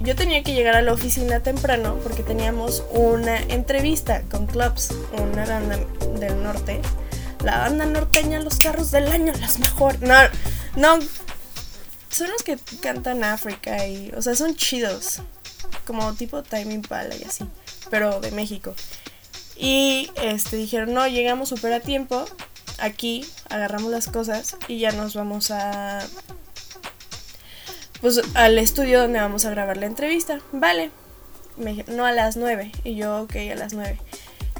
yo 0.00 0.14
tenía 0.14 0.42
que 0.42 0.52
llegar 0.52 0.76
a 0.76 0.82
la 0.82 0.92
oficina 0.92 1.40
temprano 1.40 1.98
porque 2.02 2.22
teníamos 2.22 2.84
una 2.90 3.38
entrevista 3.38 4.20
con 4.30 4.46
Clubs, 4.46 4.92
una 5.14 5.46
banda 5.46 5.78
del 6.20 6.42
norte. 6.42 6.82
La 7.42 7.60
banda 7.60 7.86
norteña, 7.86 8.40
los 8.40 8.58
carros 8.58 8.90
del 8.90 9.08
año, 9.08 9.32
las 9.40 9.58
mejores. 9.58 10.02
No, 10.02 10.16
no. 10.76 10.98
Son 12.10 12.30
los 12.30 12.42
que 12.42 12.58
cantan 12.82 13.24
África 13.24 13.86
y, 13.86 14.12
o 14.14 14.20
sea, 14.20 14.34
son 14.34 14.54
chidos. 14.54 15.22
Como 15.86 16.12
tipo 16.12 16.42
Timing 16.42 16.82
Pala 16.82 17.16
y 17.16 17.24
así, 17.24 17.48
pero 17.88 18.20
de 18.20 18.30
México. 18.30 18.74
Y 19.56 20.10
este 20.22 20.56
dijeron, 20.56 20.92
no, 20.92 21.06
llegamos 21.06 21.48
súper 21.48 21.72
a 21.72 21.80
tiempo. 21.80 22.24
Aquí 22.78 23.24
agarramos 23.50 23.90
las 23.90 24.08
cosas 24.08 24.56
y 24.66 24.78
ya 24.78 24.92
nos 24.92 25.14
vamos 25.14 25.50
a 25.50 26.04
pues 28.04 28.20
al 28.34 28.58
estudio 28.58 29.00
donde 29.00 29.18
vamos 29.18 29.46
a 29.46 29.50
grabar 29.50 29.78
la 29.78 29.86
entrevista. 29.86 30.38
Vale. 30.52 30.90
Me 31.56 31.84
no 31.88 32.04
a 32.04 32.12
las 32.12 32.36
9. 32.36 32.70
Y 32.84 32.96
yo, 32.96 33.22
ok, 33.22 33.36
a 33.50 33.54
las 33.54 33.72
9. 33.72 33.98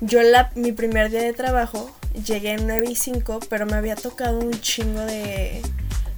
Yo 0.01 0.23
la, 0.23 0.51
mi 0.55 0.73
primer 0.73 1.11
día 1.11 1.21
de 1.21 1.35
trabajo 1.35 1.95
llegué 2.25 2.53
en 2.53 2.67
9 2.67 2.87
y 2.91 2.95
5, 2.95 3.41
pero 3.51 3.67
me 3.67 3.75
había 3.75 3.97
tocado 3.97 4.39
un 4.39 4.59
chingo 4.61 5.01
de 5.01 5.61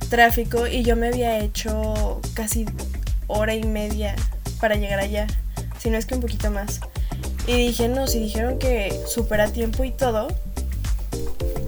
tráfico 0.09 0.69
y 0.69 0.85
yo 0.85 0.95
me 0.95 1.09
había 1.09 1.41
hecho 1.41 2.21
casi 2.35 2.65
hora 3.27 3.57
y 3.57 3.65
media 3.65 4.15
para 4.61 4.77
llegar 4.77 5.01
allá. 5.01 5.27
Si 5.81 5.91
no 5.91 5.99
es 5.99 6.07
que 6.07 6.15
un 6.15 6.21
poquito 6.21 6.53
más. 6.53 6.81
Y 7.47 7.55
dije, 7.55 7.89
no, 7.89 8.07
si 8.07 8.19
dijeron 8.19 8.59
que 8.59 8.99
supera 9.07 9.49
tiempo 9.49 9.85
y 9.85 9.93
todo, 9.93 10.29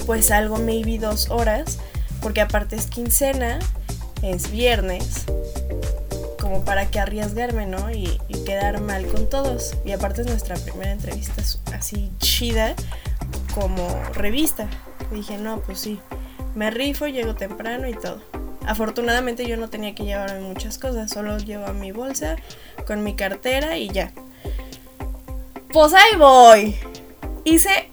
pues 0.07 0.31
algo 0.31 0.57
maybe 0.57 0.99
dos 0.99 1.31
horas, 1.31 1.79
porque 2.21 2.41
aparte 2.41 2.77
es 2.77 2.87
quincena, 2.87 3.61
es 4.23 4.51
viernes, 4.51 5.25
como 6.41 6.65
para 6.65 6.91
que 6.91 6.99
arriesgarme, 6.99 7.67
¿no? 7.67 7.91
Y, 7.91 8.19
quedar 8.47 8.81
mal 8.81 9.07
con 9.09 9.29
todos. 9.29 9.75
Y 9.85 9.93
aparte 9.93 10.23
es 10.23 10.27
nuestra 10.27 10.57
primera 10.57 10.91
entrevista 10.91 11.43
así 11.75 12.11
chida 12.17 12.75
como 13.55 13.87
revista. 14.15 14.71
dije, 15.13 15.37
no, 15.37 15.61
pues 15.61 15.81
sí, 15.81 16.01
me 16.55 16.71
rifo, 16.71 17.09
llego 17.09 17.35
temprano 17.35 17.87
y 17.89 17.93
todo. 17.93 18.23
Afortunadamente 18.67 19.47
yo 19.47 19.59
no 19.59 19.69
tenía 19.69 19.95
que 19.95 20.05
llevarme 20.05 20.41
muchas 20.41 20.79
cosas, 20.79 21.11
solo 21.11 21.37
llevo 21.37 21.71
mi 21.75 21.93
bolsa 21.93 22.37
con 22.87 23.05
mi 23.05 23.15
cartera 23.15 23.77
y 23.77 23.91
ya. 23.91 24.13
Pues 25.79 25.95
ahí 25.95 26.17
voy. 26.19 26.75
Hice 27.45 27.89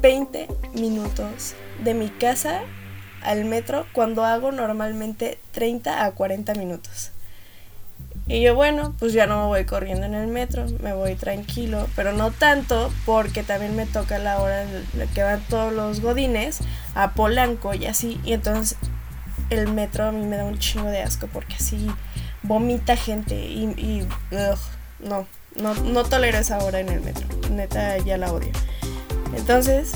20 0.00 0.48
minutos 0.74 1.54
de 1.84 1.94
mi 1.94 2.08
casa 2.08 2.62
al 3.22 3.44
metro 3.44 3.86
cuando 3.92 4.24
hago 4.24 4.50
normalmente 4.50 5.38
30 5.52 6.04
a 6.04 6.10
40 6.10 6.54
minutos. 6.54 7.12
Y 8.26 8.42
yo, 8.42 8.56
bueno, 8.56 8.96
pues 8.98 9.12
ya 9.12 9.28
no 9.28 9.42
me 9.42 9.46
voy 9.46 9.64
corriendo 9.66 10.04
en 10.04 10.14
el 10.14 10.26
metro, 10.26 10.66
me 10.82 10.92
voy 10.94 11.14
tranquilo, 11.14 11.86
pero 11.94 12.12
no 12.12 12.32
tanto 12.32 12.92
porque 13.06 13.44
también 13.44 13.76
me 13.76 13.86
toca 13.86 14.18
la 14.18 14.40
hora 14.40 14.64
en 14.64 14.84
la 14.94 15.06
que 15.06 15.22
van 15.22 15.40
todos 15.48 15.72
los 15.72 16.00
godines 16.00 16.58
a 16.96 17.12
Polanco 17.12 17.72
y 17.72 17.86
así. 17.86 18.20
Y 18.24 18.32
entonces 18.32 18.76
el 19.50 19.72
metro 19.72 20.06
a 20.06 20.10
mí 20.10 20.26
me 20.26 20.38
da 20.38 20.44
un 20.44 20.58
chingo 20.58 20.88
de 20.88 21.02
asco 21.02 21.28
porque 21.32 21.54
así 21.54 21.86
vomita 22.42 22.96
gente 22.96 23.36
y, 23.36 23.62
y 23.78 24.08
no, 24.98 25.28
no, 25.60 25.74
no 25.74 26.04
tolero 26.04 26.38
esa 26.38 26.58
hora 26.58 26.80
en 26.80 26.88
el 26.88 27.00
metro. 27.00 27.26
Neta, 27.50 27.98
ya 27.98 28.16
la 28.16 28.32
odio. 28.32 28.50
Entonces 29.36 29.92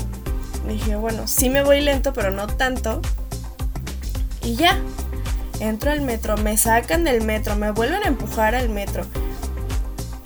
dije, 0.67 0.95
bueno, 0.95 1.27
sí 1.27 1.49
me 1.49 1.63
voy 1.63 1.81
lento, 1.81 2.13
pero 2.13 2.31
no 2.31 2.47
tanto. 2.47 3.01
Y 4.43 4.55
ya, 4.55 4.77
entro 5.59 5.91
al 5.91 6.01
metro, 6.01 6.37
me 6.37 6.57
sacan 6.57 7.03
del 7.03 7.21
metro, 7.21 7.55
me 7.55 7.71
vuelven 7.71 8.03
a 8.03 8.07
empujar 8.07 8.55
al 8.55 8.69
metro. 8.69 9.05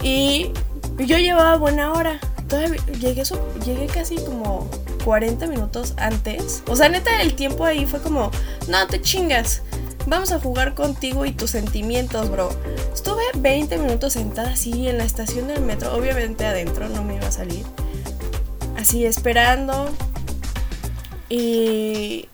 Y 0.02 0.52
yo 0.98 1.18
llevaba 1.18 1.58
buena 1.58 1.94
hora. 1.94 2.20
Todavía 2.48 2.82
llegué, 3.00 3.24
llegué 3.66 3.88
casi 3.88 4.16
como 4.16 4.70
40 5.04 5.48
minutos 5.48 5.94
antes. 5.98 6.64
O 6.68 6.76
sea, 6.76 6.90
neta, 6.90 7.22
el 7.22 7.36
tiempo 7.36 7.66
ahí 7.66 7.86
fue 7.86 8.02
como, 8.02 8.32
no 8.68 8.88
te 8.88 9.02
chingas. 9.02 9.62
Vamos 10.06 10.32
a 10.32 10.40
jugar 10.40 10.74
contigo 10.74 11.26
y 11.26 11.32
tus 11.32 11.52
sentimientos, 11.52 12.32
bro. 12.32 12.50
Estuve 12.98 13.22
20 13.36 13.78
minutos 13.78 14.14
sentada 14.14 14.54
así 14.54 14.88
en 14.88 14.98
la 14.98 15.04
estación 15.04 15.48
del 15.48 15.62
metro. 15.62 15.96
Obviamente 15.96 16.48
adentro 16.48 16.90
no 16.90 17.04
me 17.04 17.18
iba 17.18 17.28
a 17.28 17.32
salir. 17.32 17.64
Así 18.76 19.06
esperando. 19.06 19.92
Y 21.30 22.28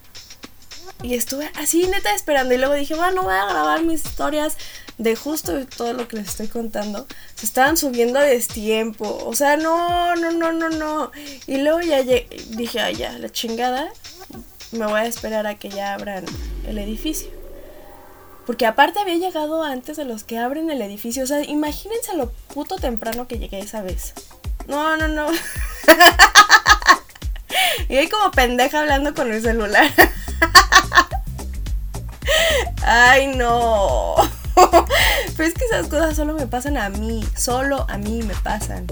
y 1.01 1.15
estuve 1.15 1.51
así 1.55 1.85
neta 1.87 2.15
esperando. 2.15 2.53
Y 2.53 2.59
luego 2.59 2.75
dije, 2.75 2.95
bueno, 2.95 3.23
voy 3.23 3.33
a 3.33 3.45
grabar 3.45 3.83
mis 3.83 4.05
historias 4.05 4.55
de 4.97 5.17
justo 5.17 5.67
todo 5.67 5.91
lo 5.91 6.07
que 6.07 6.15
les 6.15 6.29
estoy 6.29 6.47
contando. 6.47 7.07
Se 7.35 7.45
estaban 7.45 7.75
subiendo 7.75 8.19
a 8.19 8.23
destiempo. 8.23 9.21
O 9.25 9.35
sea, 9.35 9.57
no, 9.57 10.15
no, 10.15 10.31
no, 10.31 10.53
no, 10.53 10.69
no. 10.69 11.11
Y 11.45 11.57
luego 11.57 11.81
ya 11.81 12.03
dije, 12.03 12.79
ay, 12.79 12.95
ya, 12.95 13.19
la 13.19 13.29
chingada. 13.29 13.91
Me 14.71 14.85
voy 14.85 15.01
a 15.01 15.05
esperar 15.07 15.45
a 15.45 15.55
que 15.55 15.69
ya 15.69 15.93
abran 15.93 16.23
el 16.65 16.77
edificio. 16.77 17.42
Porque 18.45 18.65
aparte 18.65 18.99
había 18.99 19.15
llegado 19.15 19.63
antes 19.63 19.97
de 19.97 20.05
los 20.05 20.23
que 20.23 20.37
abren 20.37 20.69
el 20.69 20.81
edificio. 20.81 21.23
O 21.23 21.27
sea, 21.27 21.43
imagínense 21.43 22.15
lo 22.15 22.31
puto 22.53 22.75
temprano 22.75 23.27
que 23.27 23.39
llegué 23.39 23.59
esa 23.59 23.81
vez. 23.81 24.13
No, 24.67 24.97
no, 24.97 25.07
no. 25.07 25.27
y 27.89 27.95
ahí 27.95 28.09
como 28.09 28.31
pendeja 28.31 28.81
hablando 28.81 29.13
con 29.13 29.31
el 29.31 29.41
celular. 29.41 29.89
Ay, 32.85 33.35
no. 33.35 34.15
Pero 35.37 35.49
es 35.49 35.53
que 35.53 35.65
esas 35.65 35.87
cosas 35.87 36.15
solo 36.15 36.33
me 36.33 36.47
pasan 36.47 36.77
a 36.77 36.89
mí. 36.89 37.23
Solo 37.37 37.85
a 37.89 37.97
mí 37.97 38.21
me 38.23 38.35
pasan. 38.35 38.87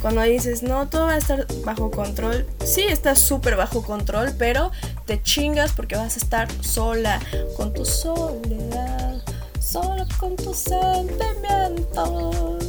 Cuando 0.00 0.22
dices, 0.22 0.62
no, 0.62 0.88
todo 0.88 1.06
va 1.06 1.14
a 1.14 1.18
estar 1.18 1.46
bajo 1.64 1.90
control. 1.90 2.46
Sí, 2.64 2.82
está 2.82 3.14
súper 3.14 3.56
bajo 3.56 3.82
control, 3.82 4.32
pero 4.38 4.70
te 5.06 5.22
chingas 5.22 5.72
porque 5.72 5.96
vas 5.96 6.16
a 6.16 6.20
estar 6.20 6.48
sola, 6.62 7.20
con 7.56 7.72
tu 7.72 7.84
soledad, 7.84 9.22
solo 9.60 10.06
con 10.18 10.36
tus 10.36 10.56
sentimientos. 10.56 12.64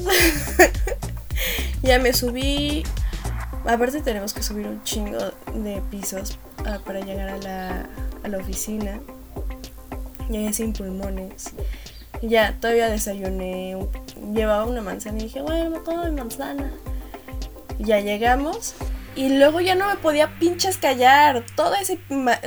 ya 1.84 2.00
me 2.00 2.14
subí. 2.14 2.84
Aparte 3.66 4.02
tenemos 4.02 4.34
que 4.34 4.42
subir 4.42 4.68
un 4.68 4.84
chingo 4.84 5.20
de 5.54 5.82
pisos 5.92 6.40
ah, 6.66 6.80
para 6.86 7.02
llegar 7.02 7.30
a 7.30 7.38
la, 7.38 7.90
a 8.24 8.28
la 8.28 8.38
oficina 8.38 9.00
llegué 10.30 10.54
sin 10.54 10.74
pulmones. 10.74 11.52
Ya, 12.22 12.58
todavía 12.60 12.90
desayuné, 12.90 13.78
llevaba 14.34 14.66
una 14.66 14.82
manzana 14.82 15.20
y 15.20 15.24
dije, 15.24 15.42
bueno, 15.42 15.70
me 15.70 15.80
como 15.80 16.04
mi 16.04 16.12
manzana. 16.12 16.72
Ya 17.80 18.00
llegamos 18.00 18.76
y 19.16 19.30
luego 19.30 19.60
ya 19.60 19.76
no 19.76 19.88
me 19.88 19.96
podía 19.96 20.38
pinches 20.40 20.78
callar. 20.78 21.44
Toda, 21.56 21.80
ese, 21.82 22.00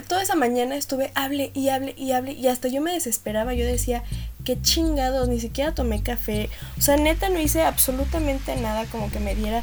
toda 0.09 0.23
esa 0.23 0.37
mañana 0.37 0.77
estuve 0.77 1.11
hable 1.15 1.51
y 1.55 1.69
hable 1.69 1.95
y 1.97 2.13
hable 2.13 2.33
y 2.33 2.49
hasta 2.49 2.69
yo 2.69 2.81
me 2.81 2.93
desesperaba. 2.93 3.53
Yo 3.55 3.67
decía, 3.67 4.03
qué 4.45 4.61
chingados, 4.61 5.29
ni 5.29 5.41
siquiera 5.41 5.75
tomé 5.75 6.03
café. 6.03 6.49
O 6.79 6.81
sea, 6.81 6.97
neta 6.97 7.29
no 7.29 7.41
hice 7.41 7.63
absolutamente 7.63 8.57
nada 8.57 8.87
como 8.87 9.11
que 9.11 9.21
me 9.21 9.35
diera 9.35 9.63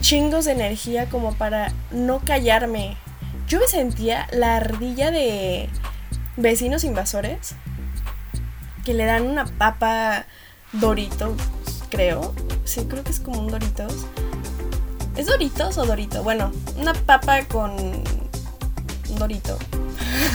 chingos 0.00 0.46
de 0.46 0.52
energía 0.52 1.08
como 1.08 1.34
para 1.34 1.72
no 1.90 2.20
callarme. 2.20 2.96
Yo 3.46 3.60
me 3.60 3.68
sentía 3.68 4.26
la 4.32 4.56
ardilla 4.56 5.10
de 5.10 5.68
vecinos 6.36 6.84
invasores 6.84 7.54
que 8.84 8.94
le 8.94 9.04
dan 9.04 9.26
una 9.26 9.44
papa 9.44 10.26
Dorito, 10.72 11.36
creo. 11.90 12.34
Sí, 12.64 12.86
creo 12.88 13.04
que 13.04 13.10
es 13.10 13.20
como 13.20 13.40
un 13.40 13.48
Doritos. 13.48 14.06
¿Es 15.20 15.26
Doritos 15.26 15.76
o 15.76 15.84
Dorito? 15.84 16.22
Bueno, 16.22 16.50
una 16.78 16.94
papa 16.94 17.44
con 17.44 17.76
Dorito. 19.18 19.58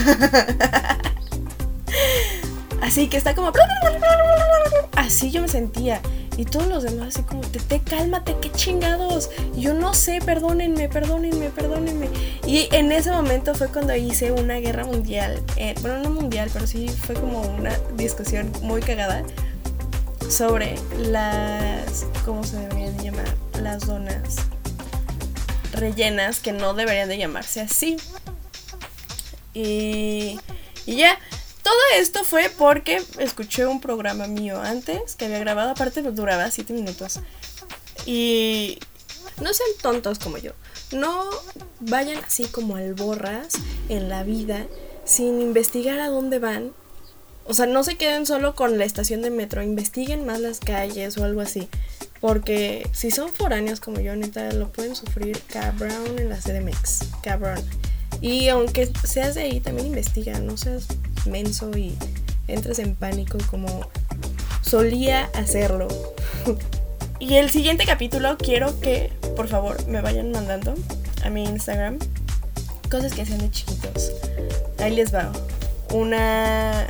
Así 2.83 3.07
que 3.07 3.17
está 3.17 3.33
como... 3.33 3.51
Así 4.95 5.31
yo 5.31 5.41
me 5.41 5.47
sentía. 5.47 6.01
Y 6.37 6.45
todos 6.45 6.67
los 6.67 6.83
demás 6.83 7.07
así 7.07 7.23
como, 7.23 7.41
te, 7.41 7.59
te 7.59 7.79
cálmate, 7.79 8.35
qué 8.39 8.51
chingados. 8.51 9.31
yo 9.55 9.73
no 9.73 9.95
sé, 9.95 10.19
perdónenme, 10.23 10.87
perdónenme, 10.87 11.49
perdónenme. 11.49 12.07
Y 12.45 12.69
en 12.71 12.91
ese 12.91 13.09
momento 13.09 13.55
fue 13.55 13.69
cuando 13.69 13.95
hice 13.95 14.33
una 14.33 14.57
guerra 14.57 14.85
mundial. 14.85 15.41
Eh, 15.55 15.73
bueno, 15.81 15.97
no 15.97 16.11
mundial, 16.11 16.51
pero 16.53 16.67
sí 16.67 16.89
fue 16.89 17.15
como 17.15 17.41
una 17.41 17.75
discusión 17.95 18.51
muy 18.61 18.81
cagada 18.81 19.23
sobre 20.29 20.75
las, 20.99 22.05
¿cómo 22.23 22.43
se 22.43 22.57
deberían 22.57 22.95
llamar? 22.99 23.35
Las 23.59 23.87
donas 23.87 24.45
rellenas 25.79 26.39
que 26.39 26.51
no 26.51 26.73
deberían 26.73 27.09
de 27.09 27.17
llamarse 27.17 27.61
así. 27.61 27.97
Y, 29.53 30.39
ya, 30.85 31.17
todo 31.63 31.77
esto 31.95 32.23
fue 32.23 32.51
porque 32.57 33.01
escuché 33.19 33.65
un 33.65 33.81
programa 33.81 34.27
mío 34.27 34.61
antes 34.61 35.15
que 35.15 35.25
había 35.25 35.39
grabado, 35.39 35.71
aparte 35.71 36.01
duraba 36.01 36.51
7 36.51 36.73
minutos. 36.73 37.19
Y 38.05 38.79
no 39.41 39.53
sean 39.53 39.69
tontos 39.81 40.19
como 40.19 40.37
yo. 40.37 40.51
No 40.91 41.25
vayan 41.79 42.23
así 42.23 42.45
como 42.45 42.75
alborras 42.75 43.47
en 43.89 44.09
la 44.09 44.23
vida 44.23 44.67
sin 45.03 45.41
investigar 45.41 45.99
a 45.99 46.09
dónde 46.09 46.39
van 46.39 46.71
O 47.45 47.53
sea, 47.53 47.67
no 47.67 47.83
se 47.83 47.95
queden 47.95 48.25
solo 48.25 48.55
con 48.55 48.77
la 48.77 48.85
estación 48.85 49.21
de 49.21 49.29
metro, 49.29 49.61
investiguen 49.61 50.25
más 50.25 50.39
las 50.39 50.59
calles 50.59 51.17
o 51.17 51.23
algo 51.23 51.41
así. 51.41 51.69
Porque 52.21 52.87
si 52.91 53.11
son 53.11 53.33
foráneos 53.33 53.79
como 53.79 53.99
yo, 53.99 54.15
neta, 54.15 54.51
lo 54.51 54.71
pueden 54.71 54.95
sufrir 54.95 55.39
cabrón 55.47 56.17
en 56.17 56.29
la 56.29 56.37
CDMX. 56.37 57.09
Cabrón. 57.21 57.59
Y 58.21 58.47
aunque 58.49 58.89
seas 59.03 59.35
de 59.35 59.41
ahí, 59.41 59.59
también 59.59 59.87
investiga, 59.87 60.39
no 60.39 60.57
seas 60.57 60.87
menso 61.25 61.69
y 61.77 61.95
entres 62.47 62.79
en 62.79 62.95
pánico 62.95 63.37
como 63.49 63.89
solía 64.61 65.29
hacerlo. 65.33 65.87
y 67.19 67.35
el 67.35 67.49
siguiente 67.49 67.85
capítulo 67.85 68.37
quiero 68.37 68.79
que, 68.79 69.11
por 69.35 69.47
favor, 69.47 69.85
me 69.87 70.01
vayan 70.01 70.31
mandando 70.31 70.73
a 71.23 71.29
mi 71.29 71.43
Instagram 71.43 71.99
cosas 72.89 73.13
que 73.13 73.23
hacen 73.23 73.39
de 73.39 73.51
chiquitos. 73.51 74.11
Ahí 74.79 74.95
les 74.95 75.13
va. 75.13 75.31
Una 75.91 76.87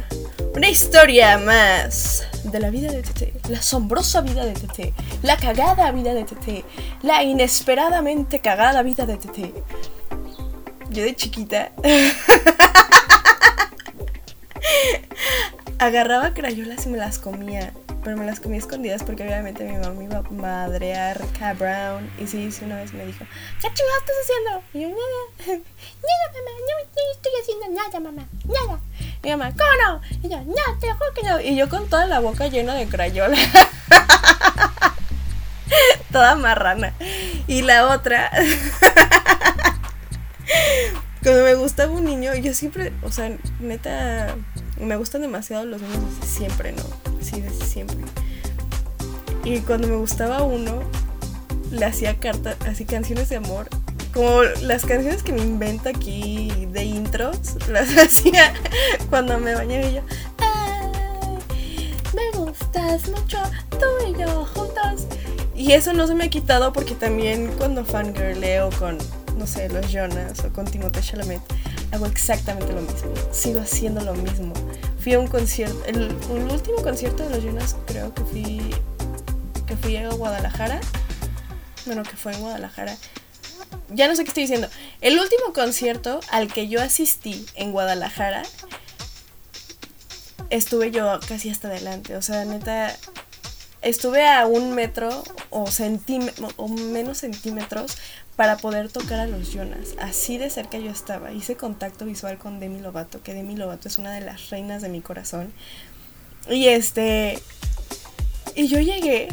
una 0.56 0.70
historia 0.70 1.38
más 1.38 2.26
de 2.52 2.60
la 2.60 2.70
vida 2.70 2.92
de 2.92 3.02
Tete, 3.02 3.34
la 3.50 3.60
asombrosa 3.60 4.22
vida 4.22 4.46
de 4.46 4.54
Tete, 4.54 4.94
la 5.24 5.38
cagada 5.38 5.92
vida 5.92 6.14
de 6.14 6.24
Tete, 6.24 6.64
la 7.02 7.24
inesperadamente 7.24 8.40
cagada 8.40 8.84
vida 8.84 9.06
de 9.06 9.18
Tete. 9.18 9.54
Yo 10.90 11.04
de 11.04 11.16
chiquita 11.16 11.72
agarraba 15.80 16.34
crayolas 16.34 16.86
y 16.86 16.90
me 16.90 16.98
las 16.98 17.20
comía, 17.20 17.74
pero 18.04 18.18
me 18.18 18.26
las 18.26 18.40
comía 18.40 18.60
escondidas 18.60 19.04
porque 19.04 19.24
obviamente 19.24 19.64
mi 19.64 19.74
mamá 19.74 19.92
me 19.92 20.06
iba 20.06 20.18
a 20.18 20.24
madrear 20.32 21.22
cabrón. 21.40 22.10
Y 22.20 22.26
sí, 22.28 22.52
sí, 22.52 22.66
una 22.66 22.78
vez 22.78 22.94
me 22.94 23.06
dijo, 23.06 23.26
¿qué 23.62 23.68
chingados 23.74 24.02
estás 24.02 24.16
haciendo? 24.24 24.64
Y 24.74 24.82
yo, 24.82 24.90
nada, 24.90 25.24
nada, 25.48 25.62
mamá, 26.34 26.52
no 26.68 26.74
estoy 27.12 27.34
haciendo 27.42 27.70
nada, 27.82 28.00
mamá, 28.00 28.28
nada. 28.46 28.80
Mi 29.26 29.32
mamá, 29.32 29.52
¿cómo? 29.54 30.02
Y 30.22 30.30
yo, 30.30 30.40
no, 30.42 30.54
te 30.80 30.92
juro 30.92 31.12
que 31.16 31.24
no. 31.24 31.42
Y 31.42 31.56
yo 31.56 31.68
con 31.68 31.90
toda 31.90 32.06
la 32.06 32.20
boca 32.20 32.48
llena 32.48 32.76
de 32.76 32.86
crayola. 32.86 33.36
toda 36.12 36.36
marrana. 36.36 36.94
Y 37.48 37.64
la 37.64 37.88
otra. 37.88 38.30
Cuando 41.24 41.44
me 41.44 41.56
gustaba 41.56 41.92
un 41.92 42.06
niño, 42.06 42.36
yo 42.36 42.54
siempre, 42.54 42.94
o 43.02 43.12
sea, 43.12 43.32
neta, 43.60 44.36
me 44.80 44.96
gustan 44.96 45.24
demasiado 45.24 45.66
los 45.66 45.82
niños 45.82 46.04
siempre, 46.24 46.74
¿no? 46.74 46.84
Sí, 47.20 47.42
desde 47.42 47.66
siempre. 47.66 47.98
Y 49.44 49.62
cuando 49.62 49.88
me 49.88 49.96
gustaba 49.96 50.44
uno, 50.44 50.84
le 51.72 51.84
hacía 51.84 52.20
cartas, 52.20 52.58
así 52.68 52.86
canciones 52.86 53.30
de 53.30 53.38
amor 53.38 53.70
como 54.16 54.44
las 54.62 54.86
canciones 54.86 55.24
que 55.24 55.34
me 55.34 55.42
invento 55.42 55.90
aquí 55.90 56.68
de 56.72 56.86
intros, 56.86 57.58
las 57.68 57.90
hacía 57.98 58.54
cuando 59.10 59.40
me 59.40 59.56
bañaba 59.56 59.86
y 59.86 59.94
yo, 59.96 60.02
me 62.14 62.38
gustas 62.38 63.08
mucho, 63.10 63.38
tú 63.72 63.86
y 64.08 64.20
yo 64.20 64.46
juntos. 64.46 65.08
Y 65.56 65.72
eso 65.72 65.94
no 65.94 66.08
se 66.08 66.16
me 66.16 66.26
ha 66.26 66.30
quitado 66.30 66.74
porque 66.74 66.96
también 66.96 67.52
cuando 67.58 67.86
fangirleo 67.86 68.70
con, 68.78 68.98
no 69.38 69.48
sé, 69.48 69.70
los 69.70 69.92
Jonas 69.92 70.44
o 70.44 70.52
con 70.52 70.66
Timothée 70.66 71.02
Chalamet, 71.02 71.42
hago 71.92 72.06
exactamente 72.06 72.74
lo 72.74 72.82
mismo. 72.82 73.14
Sigo 73.32 73.62
haciendo 73.62 74.02
lo 74.02 74.14
mismo. 74.14 74.54
Fui 75.00 75.14
a 75.14 75.20
un 75.20 75.28
concierto, 75.28 75.84
el, 75.86 76.16
el 76.32 76.52
último 76.52 76.78
concierto 76.84 77.24
de 77.24 77.30
los 77.30 77.44
Jonas 77.44 77.76
creo 77.86 78.14
que 78.14 78.24
fui, 78.24 78.76
que 79.66 79.76
fui 79.78 79.98
a 79.98 80.10
Guadalajara. 80.10 80.80
Bueno, 81.86 82.04
que 82.04 82.18
fue 82.18 82.34
en 82.34 82.42
Guadalajara 82.42 82.98
ya 83.90 84.08
no 84.08 84.16
sé 84.16 84.24
qué 84.24 84.30
estoy 84.30 84.44
diciendo. 84.44 84.68
El 85.02 85.20
último 85.20 85.54
concierto 85.54 86.20
al 86.32 86.52
que 86.52 86.68
yo 86.68 86.82
asistí 86.82 87.46
en 87.56 87.72
Guadalajara, 87.72 88.44
estuve 90.50 90.92
yo 90.92 91.20
casi 91.28 91.50
hasta 91.50 91.68
adelante. 91.68 92.16
O 92.16 92.22
sea, 92.22 92.46
neta, 92.46 92.96
estuve 93.82 94.28
a 94.28 94.46
un 94.48 94.74
metro 94.74 95.24
o, 95.50 95.66
o 96.58 96.68
menos 96.68 97.18
centímetros 97.20 97.98
para 98.36 98.58
poder 98.58 98.90
tocar 98.90 99.20
a 99.20 99.28
los 99.28 99.52
Jonas. 99.54 99.96
Así 100.00 100.38
de 100.38 100.50
cerca 100.50 100.78
yo 100.78 100.92
estaba. 100.92 101.32
Hice 101.32 101.56
contacto 101.56 102.06
visual 102.06 102.38
con 102.38 102.60
Demi 102.60 102.80
Lovato, 102.80 103.24
que 103.24 103.34
Demi 103.34 103.56
Lovato 103.56 103.88
es 103.88 103.98
una 103.98 104.14
de 104.14 104.22
las 104.22 104.50
reinas 104.50 104.82
de 104.82 104.90
mi 104.90 105.02
corazón. 105.02 105.54
Y 106.50 106.68
este... 106.68 107.40
Y 108.56 108.68
yo 108.68 108.80
llegué 108.80 109.28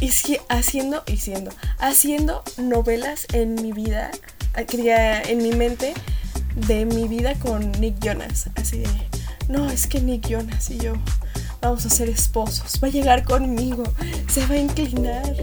y 0.00 0.10
haciendo, 0.48 1.02
y 1.06 1.16
siendo, 1.18 1.52
haciendo 1.78 2.42
novelas 2.58 3.26
en 3.32 3.54
mi 3.54 3.72
vida, 3.72 4.10
en 4.56 5.38
mi 5.38 5.52
mente, 5.52 5.94
de 6.56 6.84
mi 6.84 7.06
vida 7.06 7.34
con 7.38 7.70
Nick 7.72 7.98
Jonas. 8.00 8.50
Así 8.56 8.78
de, 8.78 8.88
no, 9.48 9.70
es 9.70 9.86
que 9.86 10.00
Nick 10.00 10.28
Jonas 10.28 10.70
y 10.70 10.78
yo 10.78 10.94
vamos 11.60 11.86
a 11.86 11.90
ser 11.90 12.08
esposos, 12.08 12.80
va 12.82 12.88
a 12.88 12.90
llegar 12.90 13.24
conmigo, 13.24 13.84
se 14.28 14.46
va 14.46 14.54
a 14.54 14.58
inclinar 14.58 15.34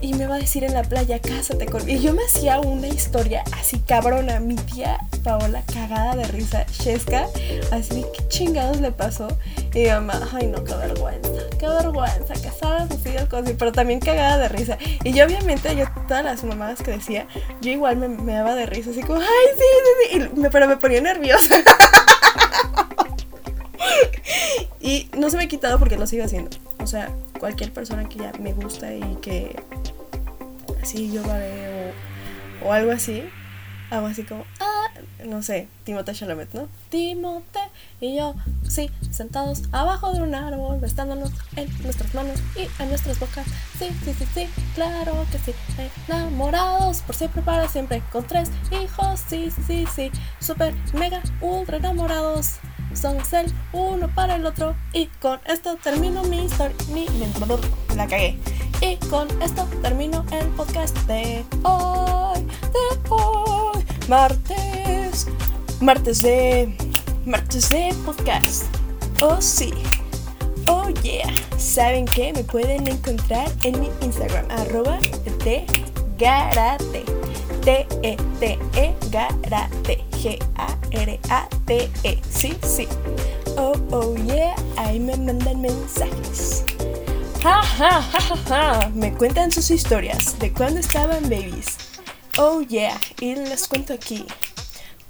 y, 0.00 0.14
me 0.14 0.26
va 0.26 0.36
a 0.36 0.38
decir 0.38 0.64
en 0.64 0.74
la 0.74 0.82
playa, 0.82 1.20
cásate 1.20 1.66
con... 1.66 1.88
Y 1.88 2.00
yo 2.00 2.12
me 2.12 2.24
hacía 2.24 2.58
una 2.58 2.88
historia 2.88 3.44
así 3.52 3.78
cabrona. 3.78 4.40
Mi 4.40 4.56
tía 4.56 4.98
Paola 5.22 5.62
cagada 5.72 6.16
de 6.16 6.24
risa, 6.24 6.66
Chesca, 6.66 7.26
así, 7.70 8.04
¿qué 8.12 8.26
chingados 8.28 8.80
le 8.80 8.90
pasó? 8.90 9.28
Y 9.74 9.80
mi 9.80 9.88
mamá, 9.88 10.28
ay 10.32 10.48
no, 10.48 10.64
qué 10.64 10.74
vergüenza, 10.74 11.30
qué 11.58 11.68
vergüenza, 11.68 12.34
casadas 12.34 12.90
así 12.90 13.10
cosas, 13.28 13.54
pero 13.58 13.70
también 13.70 14.00
cagada 14.00 14.38
de 14.38 14.48
risa. 14.48 14.78
Y 15.04 15.12
yo 15.12 15.24
obviamente, 15.24 15.74
yo 15.76 15.84
todas 16.08 16.24
las 16.24 16.42
mamadas 16.42 16.82
que 16.82 16.92
decía, 16.92 17.28
yo 17.60 17.70
igual 17.70 17.98
me, 17.98 18.08
me 18.08 18.32
daba 18.32 18.54
de 18.54 18.66
risa, 18.66 18.90
así 18.90 19.02
como, 19.02 19.20
ay, 19.20 19.26
sí, 19.56 20.12
sí, 20.12 20.20
sí, 20.22 20.48
pero 20.50 20.66
me 20.66 20.76
ponía 20.76 21.00
nerviosa. 21.00 21.54
y 24.88 25.10
no 25.18 25.28
se 25.28 25.36
me 25.36 25.44
ha 25.44 25.48
quitado 25.48 25.78
porque 25.78 25.98
lo 25.98 26.06
sigo 26.06 26.24
haciendo. 26.24 26.56
O 26.78 26.86
sea, 26.86 27.14
cualquier 27.38 27.74
persona 27.74 28.08
que 28.08 28.16
ya 28.16 28.32
me 28.40 28.54
gusta 28.54 28.94
y 28.94 29.16
que 29.16 29.54
así 30.82 31.12
yo 31.12 31.20
la 31.26 31.36
veo 31.36 31.92
o, 32.64 32.72
algo 32.72 32.90
así, 32.92 33.22
hago 33.90 34.06
así 34.06 34.22
como, 34.22 34.46
ah, 34.60 34.86
no 35.26 35.42
sé, 35.42 35.68
Timote 35.84 36.14
Chalamet, 36.14 36.54
¿no? 36.54 36.68
Timote 36.88 37.58
y 38.00 38.16
yo, 38.16 38.34
sí, 38.66 38.90
sentados 39.10 39.64
abajo 39.72 40.14
de 40.14 40.22
un 40.22 40.34
árbol, 40.34 40.80
bestándonos 40.80 41.32
en 41.56 41.68
nuestras 41.82 42.14
manos 42.14 42.38
y 42.56 42.82
en 42.82 42.88
nuestras 42.88 43.20
bocas. 43.20 43.46
Sí, 43.78 43.90
sí, 44.06 44.14
sí, 44.18 44.24
sí, 44.32 44.48
claro 44.74 45.26
que 45.30 45.38
sí. 45.38 45.52
Enamorados 46.08 47.02
por 47.02 47.14
siempre, 47.14 47.42
para 47.42 47.68
siempre, 47.68 48.02
con 48.10 48.26
tres 48.26 48.50
hijos, 48.70 49.20
sí, 49.28 49.52
sí, 49.66 49.84
sí, 49.94 50.10
super, 50.40 50.72
mega, 50.94 51.20
ultra 51.42 51.76
enamorados 51.76 52.58
son 52.94 53.18
el 53.32 53.52
uno 53.72 54.08
para 54.14 54.36
el 54.36 54.46
otro. 54.46 54.74
Y 54.92 55.06
con 55.20 55.40
esto 55.46 55.76
termino 55.76 56.22
mi 56.24 56.44
historia. 56.44 56.76
Mi, 56.92 57.06
la 57.96 58.06
cagué. 58.06 58.38
Y 58.80 58.96
con 59.08 59.28
esto 59.42 59.66
termino 59.82 60.24
el 60.32 60.46
podcast 60.48 60.96
de 61.06 61.44
hoy. 61.62 62.40
De 62.40 63.10
hoy. 63.10 63.84
Martes. 64.08 65.26
Martes 65.80 66.22
de. 66.22 66.76
Martes 67.24 67.68
de 67.70 67.94
podcast. 68.04 68.64
Oh, 69.20 69.40
sí. 69.40 69.72
Oh, 70.66 70.88
yeah. 71.02 71.32
¿Saben 71.56 72.04
qué? 72.04 72.32
Me 72.32 72.44
pueden 72.44 72.86
encontrar 72.86 73.50
en 73.62 73.80
mi 73.80 73.90
Instagram. 74.02 74.46
Arroba 74.50 74.98
de 75.44 75.66
garate. 76.18 77.04
T-E-T-E 77.64 78.94
garate. 79.10 80.07
G-A-R-A-T-E. 80.22 82.12
Sí, 82.30 82.56
sí. 82.62 82.88
Oh, 83.56 83.74
oh, 83.90 84.14
yeah. 84.26 84.54
Ahí 84.76 84.98
me 84.98 85.16
mandan 85.16 85.60
mensajes. 85.60 86.64
Ja, 87.42 87.62
ja, 87.62 88.02
ja, 88.02 88.36
ja. 88.48 88.90
Me 88.94 89.12
cuentan 89.14 89.52
sus 89.52 89.70
historias 89.70 90.38
de 90.38 90.52
cuando 90.52 90.80
estaban 90.80 91.22
babies. 91.24 91.76
Oh, 92.36 92.62
yeah. 92.62 92.98
Y 93.20 93.36
les 93.36 93.68
cuento 93.68 93.94
aquí. 93.94 94.26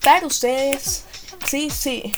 Para 0.03 0.27
ustedes. 0.27 1.05
Sí, 1.47 1.71
sí. 1.71 2.12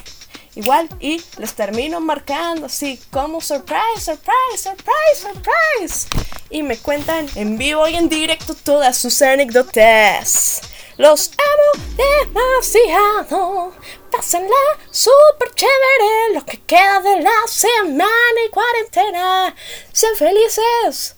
Igual, 0.57 0.88
y 0.98 1.22
les 1.38 1.55
termino 1.55 2.00
marcando 2.00 2.66
así 2.66 3.00
como 3.12 3.40
surprise, 3.40 4.00
surprise, 4.00 4.59
surprise, 4.59 5.20
surprise. 5.22 6.09
Y 6.50 6.64
me 6.64 6.76
cuentan 6.76 7.29
en 7.37 7.57
vivo 7.57 7.87
y 7.87 7.94
en 7.94 8.09
directo 8.09 8.55
todas 8.55 8.98
sus 8.98 9.22
anécdotas. 9.22 10.61
Los 11.00 11.30
amo 11.30 11.86
demasiado. 11.96 13.72
Pásenla 14.12 14.54
super 14.90 15.50
chévere. 15.54 16.34
Lo 16.34 16.44
que 16.44 16.60
queda 16.60 17.00
de 17.00 17.22
la 17.22 17.46
semana 17.46 18.40
y 18.46 18.50
cuarentena. 18.50 19.54
Sean 19.94 20.14
felices. 20.14 21.16